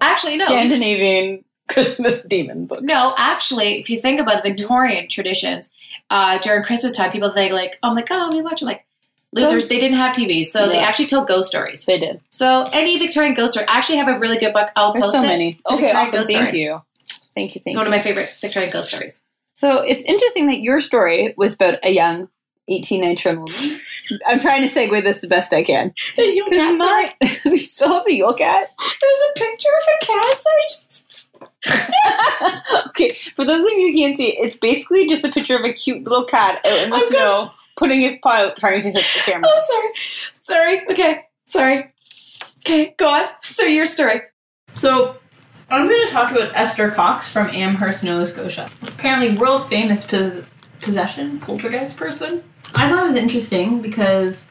[0.00, 0.46] Actually, no.
[0.46, 2.82] Scandinavian Christmas demon book.
[2.82, 5.70] No, actually, if you think about the Victorian traditions,
[6.10, 8.84] uh, during Christmas time, people think like, "Oh my god, we watch like
[9.32, 11.84] losers." Ghost- They didn't have TVs, so they actually told ghost stories.
[11.84, 12.20] They did.
[12.30, 14.68] So any Victorian ghost story, I actually have a really good book.
[14.76, 15.26] I'll There's post so it.
[15.26, 15.60] many.
[15.70, 16.24] Okay, awesome.
[16.24, 16.82] Thank you.
[17.34, 17.60] Thank you.
[17.62, 19.22] Thank It's one of my favorite Victorian ghost stories.
[19.54, 22.28] So it's interesting that your story was about a young
[22.68, 23.80] 18 year old woman
[24.26, 25.92] I'm trying to segue this the best I can.
[26.16, 27.40] The Yule cat, sorry.
[27.44, 28.70] we still have the Yule cat.
[28.78, 30.38] There's a picture of a cat.
[30.38, 30.62] So Sorry.
[30.68, 31.04] Just...
[32.88, 35.64] okay, for those of you who can't see, it, it's basically just a picture of
[35.64, 38.90] a cute little cat out in the I'm snow, putting his paw out, trying to
[38.90, 39.46] hit the camera.
[39.46, 39.90] Oh, sorry.
[40.42, 40.86] Sorry.
[40.90, 41.20] Okay.
[41.46, 41.92] Sorry.
[42.58, 43.26] Okay, go on.
[43.42, 44.22] So your story.
[44.74, 45.16] So,
[45.72, 48.68] I'm going to talk about Esther Cox from Amherst, Nova Scotia.
[48.82, 50.44] Apparently, world famous pos-
[50.80, 52.44] possession poltergeist person.
[52.74, 54.48] I thought it was interesting because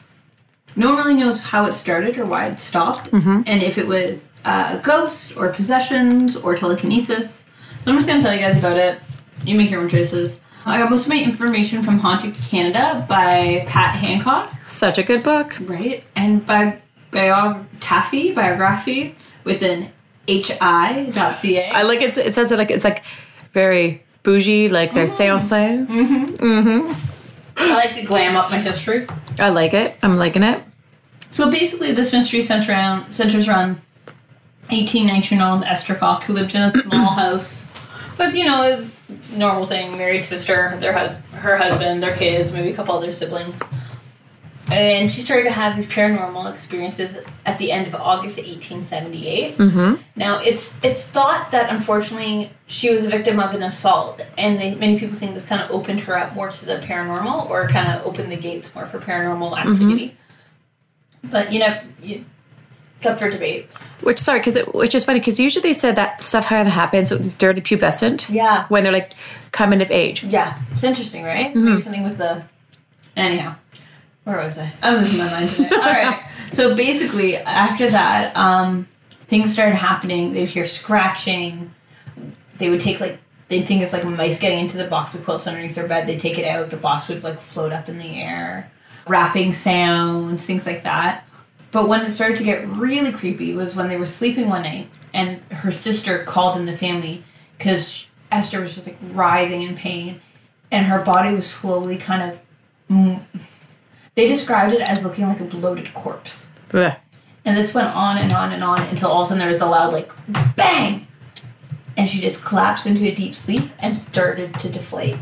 [0.74, 3.42] no one really knows how it started or why it stopped, Mm-hmm.
[3.46, 7.46] and if it was a ghost or possessions or telekinesis.
[7.84, 8.98] So, I'm just going to tell you guys about it.
[9.44, 10.40] You make your own choices.
[10.66, 14.52] I got most of my information from Haunted Canada by Pat Hancock.
[14.66, 15.56] Such a good book.
[15.62, 16.78] Right, and by
[17.12, 19.90] biog Taffy biography with an
[20.28, 21.70] hi.ca.
[21.70, 22.16] I like it.
[22.18, 23.04] It says it like it's like
[23.52, 25.42] very bougie, like their mm-hmm.
[25.42, 25.50] seance.
[25.50, 26.24] Mm-hmm.
[26.34, 27.58] Mm-hmm.
[27.58, 29.06] I like to glam up my history.
[29.38, 29.96] I like it.
[30.02, 30.62] I'm liking it.
[31.30, 33.80] So basically, this mystery centers around centers around
[34.70, 37.68] 18, 19 year old Esther Cox who lived in a small house
[38.18, 38.92] with you know his
[39.36, 43.60] normal thing, married sister, their hus- her husband, their kids, maybe a couple other siblings.
[44.70, 49.58] And she started to have these paranormal experiences at the end of August 1878.
[49.58, 49.94] Mm-hmm.
[50.16, 54.74] Now it's it's thought that unfortunately she was a victim of an assault, and they,
[54.76, 57.88] many people think this kind of opened her up more to the paranormal, or kind
[57.92, 60.16] of opened the gates more for paranormal activity.
[61.24, 62.24] But you know, you,
[62.96, 63.70] it's up for debate.
[64.02, 67.10] Which sorry, because which is funny because usually they said that stuff kind of happens
[67.38, 69.12] during the pubescent Yeah, when they're like
[69.50, 70.22] coming of age.
[70.24, 71.52] yeah, it's interesting, right?
[71.52, 72.44] So maybe something with the
[73.16, 73.56] anyhow.
[74.24, 74.72] Where was I?
[74.82, 75.70] I'm losing my mind today.
[75.74, 76.28] All right.
[76.52, 80.34] So basically, after that, um, things started happening.
[80.34, 81.72] They'd hear scratching.
[82.56, 85.46] They would take like they'd think it's like mice getting into the box of quilts
[85.46, 86.06] underneath their bed.
[86.06, 86.68] They'd take it out.
[86.68, 88.70] The box would like float up in the air.
[89.06, 91.26] Rapping sounds, things like that.
[91.70, 94.90] But when it started to get really creepy was when they were sleeping one night
[95.14, 97.24] and her sister called in the family
[97.56, 100.20] because Esther was just like writhing in pain
[100.70, 102.40] and her body was slowly kind of.
[104.14, 106.50] They described it as looking like a bloated corpse.
[106.68, 106.98] Blech.
[107.44, 109.60] And this went on and on and on until all of a sudden there was
[109.60, 110.10] a loud like
[110.54, 111.06] bang,
[111.96, 115.16] and she just collapsed into a deep sleep and started to deflate.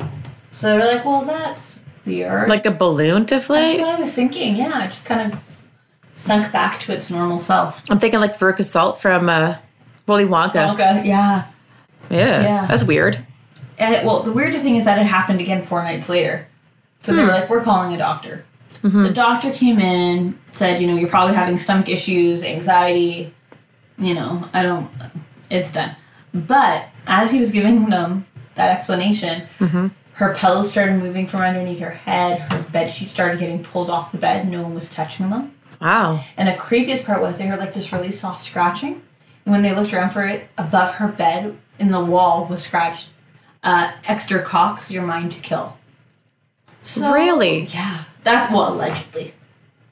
[0.50, 3.81] So they're like, "Well, that's weird." Like a balloon that's deflate.
[3.81, 4.57] what I was thinking.
[4.57, 5.40] Yeah, it just kind of
[6.12, 7.88] sunk back to its normal self.
[7.90, 9.57] I'm thinking like Veruca Salt from uh,
[10.07, 10.74] Willy Wonka.
[10.74, 11.46] Okay, yeah.
[12.11, 12.66] Yeah, Yeah.
[12.66, 13.24] that's weird.
[13.79, 16.48] And, well, the weird thing is that it happened again four nights later.
[17.03, 18.44] So they were like, "We're calling a doctor."
[18.82, 23.34] The doctor came in, said, "You know, you're probably having stomach issues, anxiety.
[23.98, 24.90] You know, I don't.
[25.50, 25.96] It's done."
[26.32, 29.42] But as he was giving them that explanation,
[30.14, 32.40] her pillows started moving from underneath her head.
[32.40, 34.48] Her bed sheets started getting pulled off the bed.
[34.50, 35.52] No one was touching them.
[35.80, 36.24] Wow.
[36.36, 39.02] And the creepiest part was they heard like this really soft scratching.
[39.44, 43.10] And when they looked around for it, above her bed in the wall was scratched
[43.62, 45.76] uh, Esther Cox, your mind to kill.
[46.82, 47.64] So, Really?
[47.64, 48.04] Yeah.
[48.22, 49.35] That's, well, allegedly.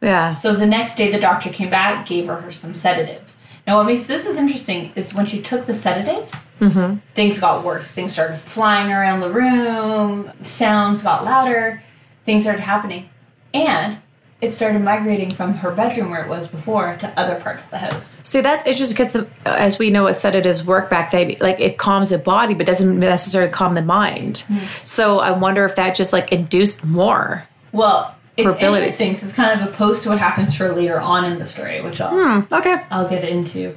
[0.01, 0.29] Yeah.
[0.31, 3.37] So the next day, the doctor came back, gave her, her some sedatives.
[3.67, 6.99] Now, what makes this is interesting is when she took the sedatives, mm-hmm.
[7.15, 7.93] things got worse.
[7.93, 11.83] Things started flying around the room, sounds got louder,
[12.25, 13.11] things started happening.
[13.53, 13.99] And
[14.41, 17.79] it started migrating from her bedroom where it was before to other parts of the
[17.79, 18.21] house.
[18.23, 22.11] See, that's interesting because, as we know, what sedatives work back then, like it calms
[22.11, 24.45] the body, but doesn't necessarily calm the mind.
[24.47, 24.59] Hmm.
[24.85, 27.48] So I wonder if that just like induced more.
[27.73, 28.77] Well, it's ability.
[28.79, 31.47] interesting because it's kind of opposed to what happens to her later on in the
[31.47, 32.55] story, which I'll Hmm.
[32.55, 32.77] Okay.
[32.91, 33.77] I'll get into.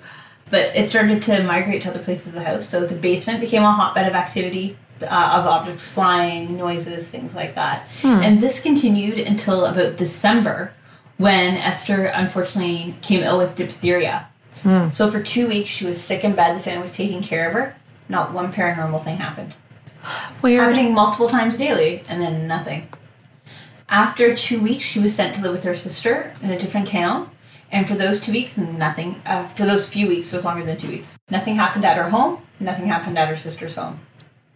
[0.49, 2.67] But it started to migrate to other places of the house.
[2.67, 5.05] So the basement became a hotbed of activity, uh,
[5.39, 7.87] of objects flying, noises, things like that.
[8.03, 10.73] And this continued until about December
[11.17, 14.27] when Esther unfortunately came ill with diphtheria.
[14.91, 16.55] So for two weeks she was sick in bed.
[16.55, 17.75] The family was taking care of her.
[18.09, 19.55] Not one paranormal thing happened.
[20.41, 20.67] Weird.
[20.67, 22.89] Happening multiple times daily, and then nothing.
[23.91, 27.29] After two weeks, she was sent to live with her sister in a different town.
[27.71, 29.21] And for those two weeks, nothing.
[29.25, 31.17] Uh, for those few weeks, was longer than two weeks.
[31.29, 32.41] Nothing happened at her home.
[32.59, 33.99] Nothing happened at her sister's home.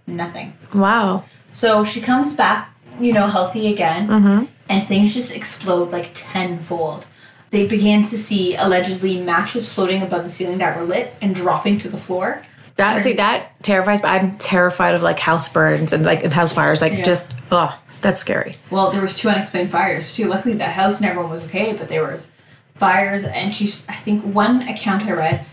[0.08, 0.54] Nothing.
[0.74, 1.26] Wow.
[1.52, 4.46] So she comes back, you know, healthy again, Mm-hmm.
[4.70, 7.06] and things just explode like tenfold.
[7.52, 11.80] They began to see allegedly matches floating above the ceiling that were lit and dropping
[11.80, 12.44] to the floor.
[12.76, 14.10] That see that terrifies me.
[14.10, 16.82] I'm terrified of like house burns and like and house fires.
[16.82, 17.06] Like Yeah.
[17.06, 18.56] just oh, that's scary.
[18.70, 20.28] Well, there was two unexplained fires too.
[20.28, 22.32] Luckily, the house and everyone was okay, but there was
[22.76, 23.66] fires, and she.
[23.90, 25.46] I think one account I read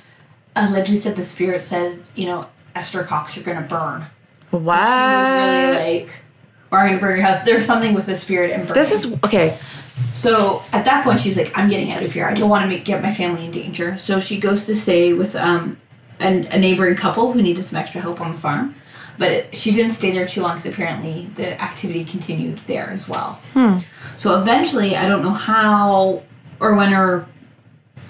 [0.54, 4.04] allegedly said the spirit said, you know, Esther Cox, you're gonna burn.
[4.50, 4.78] What?
[4.78, 6.22] So she was really like,
[6.70, 8.74] "Or I'm gonna burn your house." There's something with the spirit and burning.
[8.74, 9.56] this is okay.
[10.12, 12.26] So at that point, she's like, "I'm getting out of here.
[12.26, 15.14] I don't want to make, get my family in danger." So she goes to stay
[15.14, 15.78] with um,
[16.20, 18.74] an, a neighboring couple who needed some extra help on the farm.
[19.18, 23.08] But it, she didn't stay there too long because apparently the activity continued there as
[23.08, 23.40] well.
[23.52, 23.78] Hmm.
[24.16, 26.22] So eventually, I don't know how
[26.60, 27.26] or when or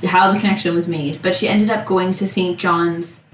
[0.04, 2.58] how the connection was made, but she ended up going to St.
[2.58, 3.24] John's,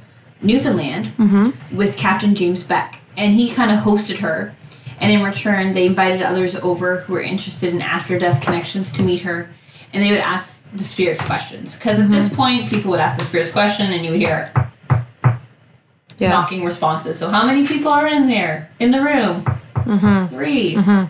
[0.41, 1.77] Newfoundland, mm-hmm.
[1.77, 4.55] with Captain James Beck, and he kind of hosted her.
[5.01, 9.03] And in return, they invited others over who were interested in after death connections to
[9.03, 9.51] meet her,
[9.93, 11.75] and they would ask the spirits questions.
[11.75, 12.37] Because at this mm-hmm.
[12.37, 14.53] point, people would ask the spirits question, and you would hear
[16.19, 16.31] Yeah.
[16.31, 17.19] knocking responses.
[17.19, 19.45] So, how many people are in there in the room?
[19.75, 20.27] Mm-hmm.
[20.27, 21.05] 3 mm-hmm.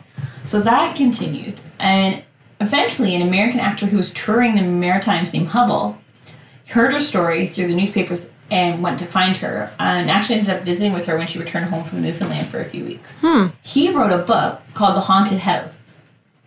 [0.45, 2.23] So that continued, and
[2.61, 5.99] eventually, an American actor who was touring the Maritimes named Hubbell
[6.69, 10.63] heard her story through the newspapers and went to find her, and actually ended up
[10.63, 13.15] visiting with her when she returned home from Newfoundland for a few weeks.
[13.21, 13.49] Hmm.
[13.63, 15.83] He wrote a book called The Haunted House.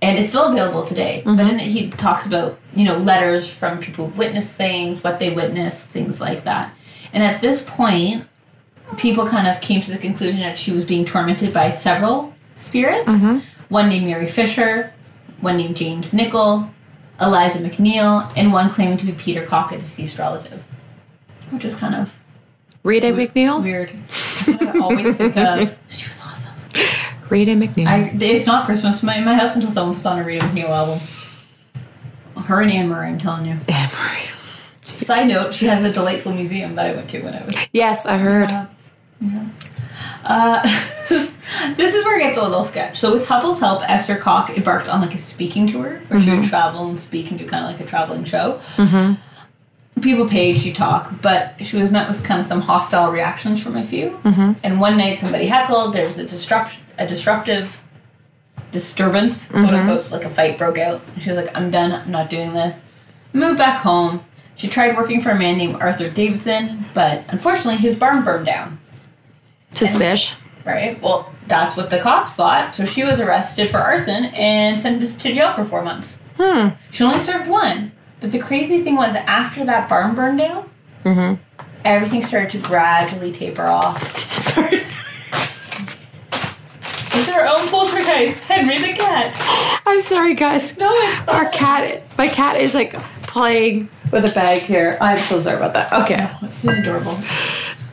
[0.04, 1.22] And it's still available today.
[1.24, 1.50] But mm-hmm.
[1.52, 5.30] in it, he talks about, you know, letters from people who've witnessed things, what they
[5.30, 6.74] witnessed, things like that.
[7.14, 8.26] And at this point,
[8.98, 13.24] people kind of came to the conclusion that she was being tormented by several spirits.
[13.24, 13.40] Mm-hmm.
[13.70, 14.94] One named Mary Fisher,
[15.40, 16.70] one named James Nickel,
[17.20, 20.64] Eliza McNeil, and one claiming to be Peter Cox, a deceased relative.
[21.52, 22.20] Which is kind of
[22.84, 23.62] Rita MacNeil.
[23.62, 23.90] weird.
[24.08, 25.78] That's what I always think of.
[25.90, 26.54] She was awesome.
[27.30, 27.88] Rita MacNeil.
[27.88, 30.70] I, it's not Christmas in my, my house until someone puts on a Rita MacNeil
[30.70, 31.00] album.
[32.44, 33.58] Her and Anne Murray, I'm telling you.
[33.68, 34.28] Anne Marie.
[34.98, 38.06] Side note, she has a delightful museum that I went to when I was Yes,
[38.06, 38.50] I heard.
[38.50, 38.68] Yeah.
[39.22, 39.46] Yeah.
[40.24, 40.62] Uh,
[41.76, 43.00] this is where it gets a little sketch.
[43.00, 46.40] So with Hubbell's help, Esther Cox embarked on like a speaking tour where she would
[46.40, 46.50] mm-hmm.
[46.50, 48.60] travel and speak and do kind of like a traveling show.
[48.76, 50.02] Mm-hmm.
[50.02, 53.78] People paid, she talk, but she was met with kind of some hostile reactions from
[53.78, 54.20] a few.
[54.24, 54.54] Mm-hmm.
[54.64, 55.94] And one night somebody heckled.
[55.94, 57.84] There was a disrupt a disruptive
[58.72, 61.02] disturbance, quote unquote, so like a fight broke out.
[61.14, 61.92] And she was like, "I'm done.
[61.92, 62.84] I'm not doing this."
[63.34, 64.24] Moved back home.
[64.56, 68.80] She tried working for a man named Arthur Davidson, but unfortunately his barn burned down.
[69.74, 70.38] Suspish.
[70.66, 71.02] Right?
[71.02, 72.76] Well, that's what the cops thought.
[72.76, 76.22] So she was arrested for arson and sentenced to jail for four months.
[76.38, 76.70] Hmm.
[76.92, 77.92] She only served one.
[78.20, 80.70] But the crazy thing was, after that barn burned down,
[81.04, 81.42] Mm-hmm.
[81.84, 84.56] everything started to gradually taper off.
[87.14, 89.36] It's our own poltergeist, Henry the cat.
[89.86, 90.78] I'm sorry, guys.
[90.78, 92.04] No, it's Our cat.
[92.18, 94.98] My cat is like playing with a bag here.
[95.02, 95.92] I'm so sorry about that.
[96.04, 96.28] Okay.
[96.62, 97.18] This is adorable.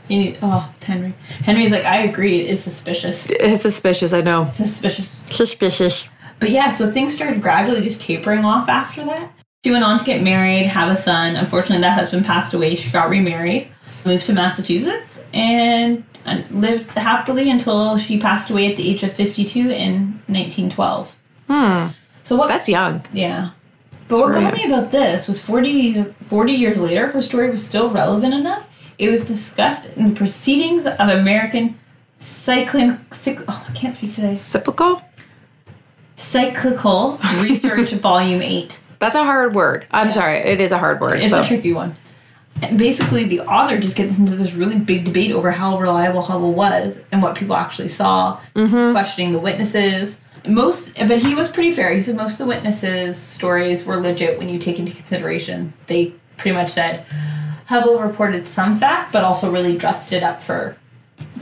[0.08, 1.14] You need, oh, Henry.
[1.44, 3.30] Henry's like, I agree, it is suspicious.
[3.30, 4.12] It's suspicious.
[4.12, 4.46] I know.
[4.52, 5.16] Suspicious.
[5.28, 6.08] Suspicious.
[6.40, 9.30] But yeah, so things started gradually just tapering off after that.
[9.64, 11.36] She went on to get married, have a son.
[11.36, 12.74] Unfortunately, that husband passed away.
[12.74, 13.68] She got remarried,
[14.04, 16.04] moved to Massachusetts, and
[16.50, 21.16] lived happily until she passed away at the age of 52 in 1912.
[21.48, 21.88] Hmm.
[22.22, 22.48] So what?
[22.48, 23.04] That's young.
[23.12, 23.50] yeah.
[24.06, 27.90] But what got me about this was 40, 40 years later, her story was still
[27.90, 28.77] relevant enough.
[28.98, 31.78] It was discussed in the proceedings of American
[32.18, 32.98] Cycling.
[33.10, 34.34] Cyc- oh, I can't speak today.
[34.34, 35.02] Cyclical.
[36.16, 38.80] Cyclical Research Volume 8.
[38.98, 39.86] That's a hard word.
[39.92, 40.38] I'm sorry.
[40.40, 41.20] It is a hard word.
[41.20, 41.42] It's so.
[41.42, 41.94] a tricky one.
[42.60, 46.54] And basically, the author just gets into this really big debate over how reliable Hubbell
[46.54, 48.90] was and what people actually saw, mm-hmm.
[48.90, 50.20] questioning the witnesses.
[50.44, 51.92] Most, but he was pretty fair.
[51.92, 55.72] He said most of the witnesses' stories were legit when you take into consideration.
[55.86, 57.06] They pretty much said
[57.68, 60.76] Hubbell reported some fact, but also really dressed it up for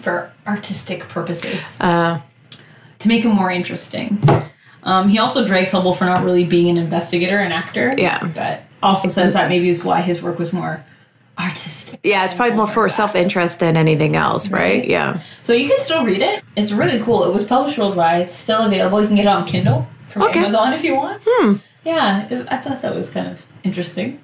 [0.01, 2.19] for artistic purposes Uh,
[2.99, 4.23] to make it more interesting.
[4.83, 7.95] Um, he also drags Hubbell for not really being an investigator and actor.
[7.99, 8.29] Yeah.
[8.35, 10.85] But also says that maybe is why his work was more
[11.39, 12.01] artistic.
[12.03, 14.81] yeah, it's probably more for self interest than anything else, right?
[14.81, 14.89] Right.
[14.89, 15.15] Yeah.
[15.43, 16.43] So you can still read it.
[16.57, 17.25] It's really cool.
[17.25, 19.01] It was published worldwide, it's still available.
[19.01, 20.41] You can get it on Kindle from Okay.
[20.41, 21.21] Amazon if you want.
[21.27, 21.55] Hmm.
[21.85, 24.21] Yeah, I thought that was kind of interesting.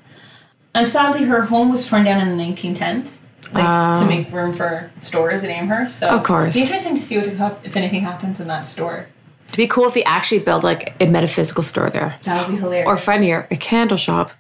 [0.75, 3.99] And sadly, her home was torn down in the 1910s, like Ah.
[4.01, 5.99] to make room for stores in Amherst.
[5.99, 6.55] So Of course.
[6.57, 9.07] it'd be interesting to see what if anything happens in that store.
[9.49, 12.17] It'd be cool if they actually built like a metaphysical store there.
[12.23, 12.87] That would be hilarious.
[12.89, 14.31] Or funnier, a candle shop.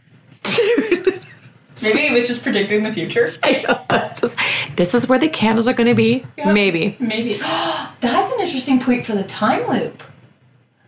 [1.82, 3.28] Maybe it was just predicting the future.
[3.42, 3.80] I know.
[3.90, 4.36] It's just-
[4.76, 6.24] this is where the candles are going to be.
[6.38, 6.52] Yeah.
[6.52, 6.96] Maybe.
[7.00, 7.34] Maybe.
[8.00, 10.02] That's an interesting point for the time loop.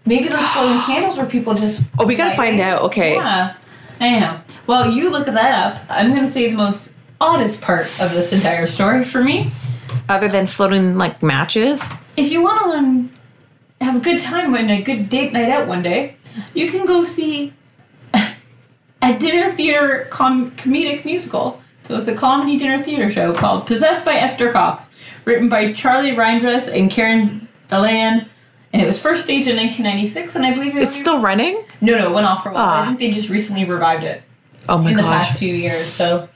[0.06, 1.82] Maybe those glowing candles were people just.
[1.98, 2.82] Oh, we got to find out.
[2.82, 3.14] Okay.
[3.14, 3.54] Yeah.
[4.00, 5.82] Anyhow, well, you look that up.
[5.88, 9.50] I'm going to say the most oddest part of this entire story for me.
[10.08, 11.88] Other than floating like matches.
[12.16, 13.10] If you want to learn,
[13.80, 16.16] have a good time and a good date night out one day,
[16.54, 17.52] you can go see
[19.02, 21.60] a dinner theater com- comedic musical.
[21.82, 24.90] So it's a comedy dinner theater show called Possessed by Esther Cox,
[25.24, 28.26] written by Charlie Reindress and Karen Belan
[28.74, 31.64] And it was first staged in 1996, and I believe it It's only- still running?
[31.80, 32.64] no, no, it went off for a while.
[32.66, 32.82] Ah.
[32.82, 34.22] I think they just recently revived it
[34.68, 35.86] Oh my in the past few years.
[35.86, 36.28] So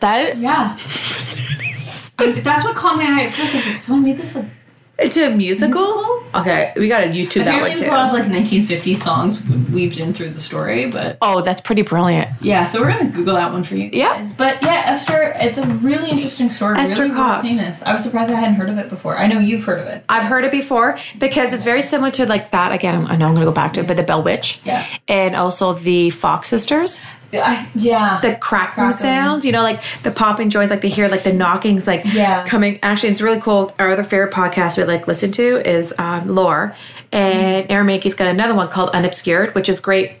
[0.00, 0.76] That yeah,
[2.18, 3.54] I- that's what caught my eye at first.
[3.54, 4.50] I was like, someone made this a
[4.98, 5.80] it's a musical?
[5.80, 6.14] Musical?
[6.34, 7.88] Okay, we gotta YouTube that Apparently, one there's too.
[7.88, 11.80] a lot of like 1950 songs weaved in through the story, but oh, that's pretty
[11.82, 12.28] brilliant.
[12.42, 12.64] yeah.
[12.64, 14.16] So we're gonna Google that one for you Yeah.
[14.18, 14.32] guys.
[14.34, 16.78] But yeah, Esther, it's a really interesting story.
[16.78, 17.50] Esther really world Cox.
[17.56, 17.82] famous.
[17.82, 19.16] I was surprised I hadn't heard of it before.
[19.16, 20.04] I know you've heard of it.
[20.08, 22.72] I've heard it before because it's very similar to like that.
[22.72, 24.60] Again, I know I'm gonna go back to it, but the Bell Witch.
[24.64, 24.84] Yeah.
[25.08, 27.00] And also the Fox Sisters.
[27.32, 28.18] I, yeah.
[28.22, 28.92] the cracking Crackling.
[29.00, 32.44] sounds, you know, like the popping joints, like they hear like the knockings, like Yeah.
[32.46, 32.78] coming.
[32.82, 33.72] Actually, it's really cool.
[33.78, 36.74] Our other favorite podcast we like listen to is um, Lore,
[37.12, 40.12] and Aaron Mahnke's got another one called Unobscured, which is great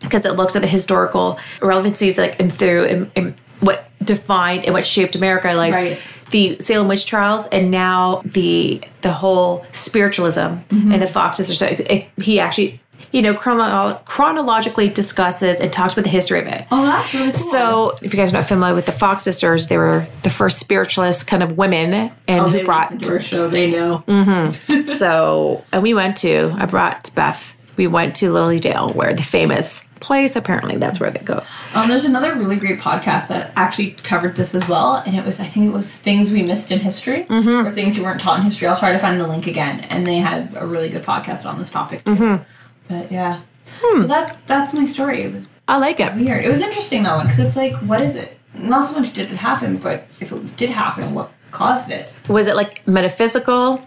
[0.00, 4.74] because it looks at the historical relevancies, like and through and, and what defined and
[4.74, 5.98] what shaped America, like Right.
[6.30, 11.50] the Salem witch trials, and now the the whole spiritualism and the Foxes.
[11.50, 12.80] or So it, it, he actually.
[13.14, 16.66] You know, chrono- chronologically discusses and talks about the history of it.
[16.72, 17.50] oh, that's really cool.
[17.52, 20.58] So, if you guys are not familiar with the Fox sisters, they were the first
[20.58, 23.00] spiritualist kind of women, and oh, who brought.
[23.00, 23.46] to our show.
[23.48, 24.02] They know.
[24.98, 26.54] So, and we went to.
[26.58, 27.54] I brought Beth.
[27.76, 30.36] We went to Lily Dale, where the famous place.
[30.36, 31.42] Apparently, that's where they go.
[31.74, 35.40] Um, there's another really great podcast that actually covered this as well, and it was
[35.40, 37.66] I think it was things we missed in history Mm-hmm.
[37.66, 38.68] or things you weren't taught in history.
[38.68, 41.58] I'll try to find the link again, and they had a really good podcast on
[41.58, 42.04] this topic.
[42.04, 42.12] Too.
[42.12, 42.42] Mm-hmm.
[42.88, 43.40] But yeah,
[43.80, 44.00] Hmm.
[44.02, 45.22] so that's that's my story.
[45.22, 46.14] It was I like it.
[46.14, 46.44] weird.
[46.44, 48.38] It was interesting though, because it's like, what is it?
[48.54, 52.12] Not so much did it happen, but if it did happen, what caused it?
[52.28, 53.84] Was it like metaphysical?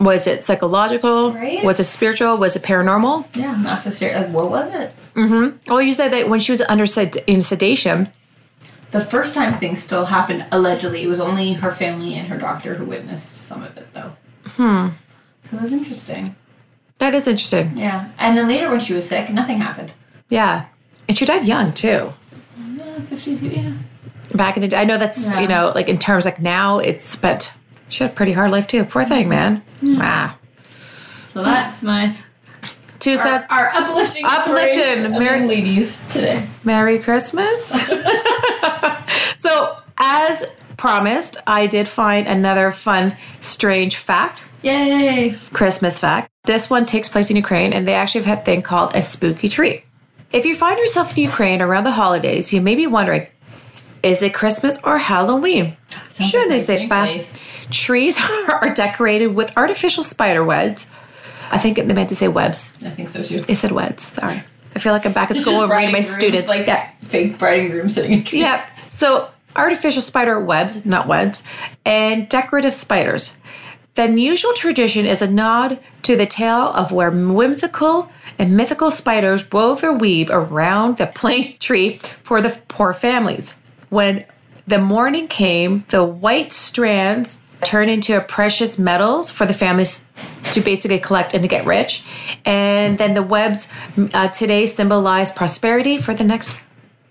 [0.00, 1.32] Was it psychological?
[1.32, 1.62] Right.
[1.62, 2.36] Was it spiritual?
[2.38, 3.26] Was it paranormal?
[3.36, 4.20] Yeah, mass hysteria.
[4.22, 4.94] Like, what was it?
[5.14, 5.70] Mm-hmm.
[5.70, 8.08] Well, you said that when she was under sed- in sedation.
[8.92, 12.74] The first time things still happened, allegedly, it was only her family and her doctor
[12.74, 14.12] who witnessed some of it, though.
[14.48, 14.88] Hmm.
[15.42, 16.34] So it was interesting.
[17.00, 17.76] That is interesting.
[17.76, 18.08] Yeah.
[18.18, 19.92] And then later, when she was sick, nothing happened.
[20.28, 20.66] Yeah,
[21.08, 22.12] and she died young too.
[22.76, 23.72] Yeah, 52, yeah.
[24.34, 24.76] back in the day.
[24.76, 25.40] I know that's Yeah.
[25.40, 27.52] you know like in terms like now it's but
[27.88, 28.84] she had a pretty hard life too.
[28.84, 29.62] Poor thing, man.
[29.82, 30.36] Wow.
[31.26, 32.16] So that's my
[33.00, 36.46] Two our, our uplifting Uplifting, Merry- ladies today.
[36.64, 37.70] Merry Christmas.
[39.36, 40.44] so as
[40.76, 44.44] promised, I did find another fun, strange fact.
[44.62, 45.34] Yay!
[45.52, 46.28] Christmas fact.
[46.44, 49.48] This one takes place in Ukraine, and they actually have a thing called a spooky
[49.48, 49.84] tree.
[50.32, 53.26] If you find yourself in Ukraine around the holidays, you may be wondering,
[54.02, 55.76] is it Christmas or Halloween?
[56.18, 57.40] Je ne sais pas.
[57.70, 60.90] Trees are decorated with artificial spider webs.
[61.50, 62.72] I think they meant to say webs.
[62.84, 63.42] I think so too.
[63.42, 64.04] They said webs.
[64.04, 64.42] Sorry.
[64.74, 66.48] I feel like I'm back at school and reading my students.
[66.48, 66.90] like yeah.
[67.02, 68.42] fake briding room sitting in trees.
[68.42, 68.70] Yep.
[68.88, 71.42] So artificial spider webs, not webs,
[71.84, 73.36] and decorative spiders.
[73.94, 79.50] The unusual tradition is a nod to the tale of where whimsical and mythical spiders
[79.50, 83.56] wove their weave around the plane tree for the poor families.
[83.88, 84.24] When
[84.66, 90.10] the morning came, the white strands turned into precious metals for the families
[90.52, 92.04] to basically collect and to get rich.
[92.44, 93.68] And then the webs
[94.14, 96.56] uh, today symbolize prosperity for the next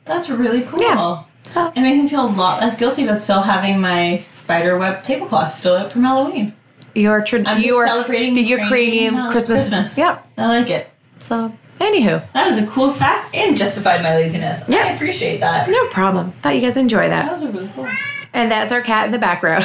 [0.06, 0.82] That's really cool.
[0.82, 1.24] Yeah.
[1.44, 5.04] So- It makes me feel a lot less guilty about still having my spider web
[5.04, 6.54] tablecloth still out from Halloween.
[6.96, 9.70] Your tra- I'm your celebrating the Ukrainian Christmas.
[9.70, 9.98] Christmas.
[9.98, 10.28] Yep.
[10.38, 10.90] I like it.
[11.20, 14.62] So, anywho, That is a cool fact and justified my laziness.
[14.68, 14.96] Yeah, I Yeah.
[14.96, 15.70] appreciate that.
[15.70, 16.34] no problem.
[16.42, 17.32] Thought you guys enjoy That that.
[17.32, 17.88] was really cool.
[18.34, 19.64] And that's our cat in the background.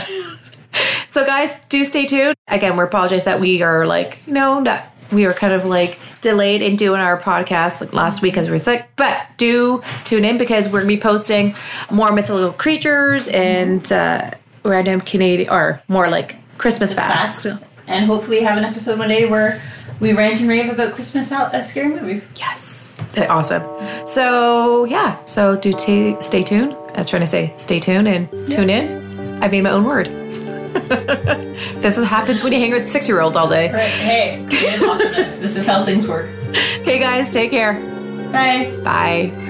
[1.07, 2.35] so, guys, do stay tuned.
[2.49, 5.99] Again, we apologize that we are like, you know, not, we were kind of like
[6.23, 8.89] delayed in doing our podcast like last week because we were sick.
[8.97, 11.55] But do tune in because we're gonna be posting
[11.91, 14.31] more mythical creatures and uh,
[14.65, 17.45] random Canadian or more like Christmas facts.
[17.45, 17.65] Facts.
[17.87, 19.61] And hopefully have an episode one day where
[20.01, 22.31] we rant and rave about Christmas out uh, scary movies.
[22.37, 23.01] Yes.
[23.13, 23.63] They're awesome.
[24.07, 25.23] So, yeah.
[25.25, 26.75] So, do t- stay tuned.
[26.95, 29.43] I was trying to say stay tuned and tune in.
[29.43, 30.07] I made my own word.
[31.81, 33.73] this is what happens when you hang with six year olds all day.
[33.73, 33.83] Right.
[33.89, 35.39] Hey, awesomeness.
[35.39, 36.29] this is how things work.
[36.81, 37.75] Okay, guys, take care.
[38.31, 38.71] Bye.
[38.85, 39.44] Bye.